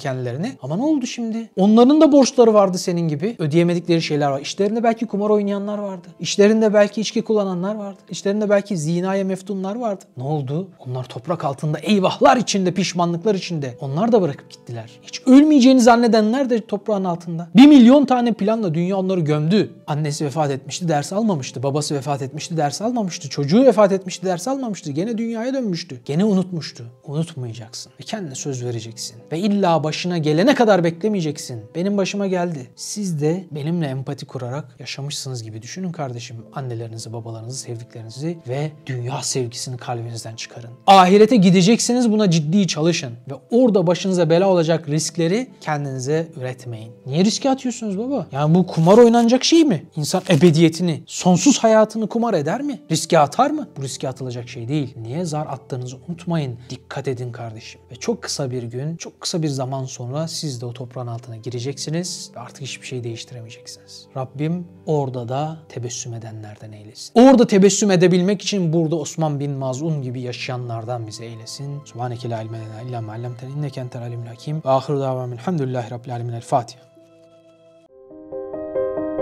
kendilerini. 0.00 0.52
Ama 0.62 0.76
ne 0.76 0.82
oldu 0.82 1.06
şimdi? 1.06 1.50
Onların 1.56 2.00
da 2.00 2.12
borçları 2.12 2.54
vardı 2.54 2.78
senin 2.78 3.08
gibi. 3.08 3.36
Ödeyemedikleri 3.38 4.02
şeyler 4.02 4.30
var. 4.30 4.40
İşlerinde 4.40 4.82
belki 4.82 5.06
kumar 5.06 5.30
oynayanlar 5.30 5.78
vardı. 5.78 6.08
İşlerinde 6.20 6.74
belki 6.74 7.00
içki 7.00 7.22
kullananlar 7.22 7.74
vardı. 7.74 7.98
İşlerinde 8.10 8.50
belki 8.50 8.76
zinaya 8.76 9.24
meftunlar 9.24 9.76
vardı. 9.76 10.04
Ne 10.16 10.24
oldu? 10.24 10.68
Onlar 10.86 11.04
toprak 11.04 11.44
altında 11.44 11.78
eyvahlar 11.78 12.36
içinde, 12.36 12.74
pişmanlıklar 12.74 13.34
içinde. 13.34 13.76
Onlar 13.80 14.12
da 14.12 14.22
bırakıp 14.22 14.50
gittiler. 14.50 14.90
Hiç 15.02 15.22
ölmeyeceğini 15.26 15.80
zannedenler 15.80 16.50
de 16.50 16.60
toprağın 16.60 17.04
altında. 17.04 17.48
Bir 17.56 17.66
milyon 17.66 18.04
tane 18.04 18.17
planla 18.26 18.74
dünya 18.74 18.96
onları 18.96 19.20
gömdü. 19.20 19.70
Annesi 19.86 20.24
vefat 20.24 20.50
etmişti, 20.50 20.88
ders 20.88 21.12
almamıştı. 21.12 21.62
Babası 21.62 21.94
vefat 21.94 22.22
etmişti, 22.22 22.56
ders 22.56 22.82
almamıştı. 22.82 23.28
Çocuğu 23.28 23.64
vefat 23.64 23.92
etmişti, 23.92 24.26
ders 24.26 24.48
almamıştı. 24.48 24.92
Gene 24.92 25.18
dünyaya 25.18 25.54
dönmüştü. 25.54 26.00
Gene 26.04 26.24
unutmuştu. 26.24 26.84
Unutmayacaksın. 27.04 27.92
Ve 28.00 28.04
kendine 28.04 28.34
söz 28.34 28.64
vereceksin. 28.64 29.16
Ve 29.32 29.38
illa 29.38 29.84
başına 29.84 30.18
gelene 30.18 30.54
kadar 30.54 30.84
beklemeyeceksin. 30.84 31.62
Benim 31.74 31.96
başıma 31.96 32.26
geldi. 32.26 32.70
Siz 32.76 33.20
de 33.20 33.44
benimle 33.50 33.86
empati 33.86 34.26
kurarak 34.26 34.76
yaşamışsınız 34.78 35.42
gibi 35.42 35.62
düşünün 35.62 35.92
kardeşim. 35.92 36.36
Annelerinizi, 36.52 37.12
babalarınızı, 37.12 37.58
sevdiklerinizi 37.58 38.38
ve 38.48 38.70
dünya 38.86 39.22
sevgisini 39.22 39.76
kalbinizden 39.76 40.36
çıkarın. 40.36 40.70
Ahirete 40.86 41.36
gideceksiniz 41.36 42.12
buna 42.12 42.30
ciddi 42.30 42.66
çalışın. 42.66 43.12
Ve 43.30 43.34
orada 43.50 43.86
başınıza 43.86 44.30
bela 44.30 44.48
olacak 44.48 44.88
riskleri 44.88 45.50
kendinize 45.60 46.28
üretmeyin. 46.36 46.92
Niye 47.06 47.24
riske 47.24 47.50
atıyorsunuz 47.50 47.98
baba? 47.98 48.07
Yani 48.32 48.54
bu 48.54 48.66
kumar 48.66 48.98
oynanacak 48.98 49.44
şey 49.44 49.64
mi? 49.64 49.86
İnsan 49.96 50.22
ebediyetini, 50.30 51.02
sonsuz 51.06 51.58
hayatını 51.58 52.08
kumar 52.08 52.34
eder 52.34 52.62
mi? 52.62 52.80
Riske 52.90 53.18
atar 53.18 53.50
mı? 53.50 53.68
Bu 53.76 53.82
riske 53.82 54.08
atılacak 54.08 54.48
şey 54.48 54.68
değil. 54.68 54.94
Niye 54.96 55.24
zar 55.24 55.46
attığınızı 55.46 55.96
unutmayın. 56.08 56.58
Dikkat 56.70 57.08
edin 57.08 57.32
kardeşim. 57.32 57.80
Ve 57.90 57.96
çok 57.96 58.22
kısa 58.22 58.50
bir 58.50 58.62
gün, 58.62 58.96
çok 58.96 59.20
kısa 59.20 59.42
bir 59.42 59.48
zaman 59.48 59.84
sonra 59.84 60.28
siz 60.28 60.60
de 60.60 60.66
o 60.66 60.72
toprağın 60.72 61.06
altına 61.06 61.36
gireceksiniz 61.36 62.30
ve 62.36 62.40
artık 62.40 62.60
hiçbir 62.60 62.86
şey 62.86 63.04
değiştiremeyeceksiniz. 63.04 64.06
Rabbim 64.16 64.66
orada 64.86 65.28
da 65.28 65.58
tebessüm 65.68 66.14
edenlerden 66.14 66.72
eylesin. 66.72 67.12
Orada 67.14 67.46
tebessüm 67.46 67.90
edebilmek 67.90 68.42
için 68.42 68.72
burada 68.72 68.96
Osman 68.96 69.40
bin 69.40 69.50
Maz'un 69.50 70.02
gibi 70.02 70.20
yaşayanlardan 70.20 71.06
bize 71.06 71.24
eylesin. 71.24 71.80
Subhaneke 71.84 72.30
la 72.30 72.42
ilme 72.42 72.58
lena 72.58 72.80
illa 72.88 73.00
ma 73.00 73.12
allamtena 73.12 73.50
inneke 73.50 73.80
entel 73.80 74.02
alimul 74.02 74.26
hakim. 74.26 74.56
Ve 74.64 74.70
ahiru 74.70 75.00
davamil 75.00 75.38
hamdülillahi 75.38 75.90
rabbil 75.90 76.14
alemin. 76.14 76.32
El 76.32 76.40
Fatiha. 76.40 76.87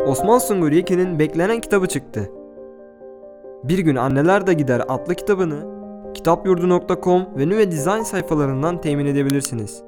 Osman 0.07 0.38
Sungur 0.38 0.73
Yekin'in 0.73 1.19
beklenen 1.19 1.61
kitabı 1.61 1.87
çıktı. 1.87 2.31
Bir 3.64 3.79
gün 3.79 3.97
Anneler 3.97 4.47
de 4.47 4.53
Gider 4.55 4.83
adlı 4.88 5.14
kitabını 5.14 5.77
kitapyurdu.com 6.14 7.27
ve 7.38 7.49
Nüve 7.49 7.71
Design 7.71 8.03
sayfalarından 8.03 8.81
temin 8.81 9.07
edebilirsiniz. 9.07 9.83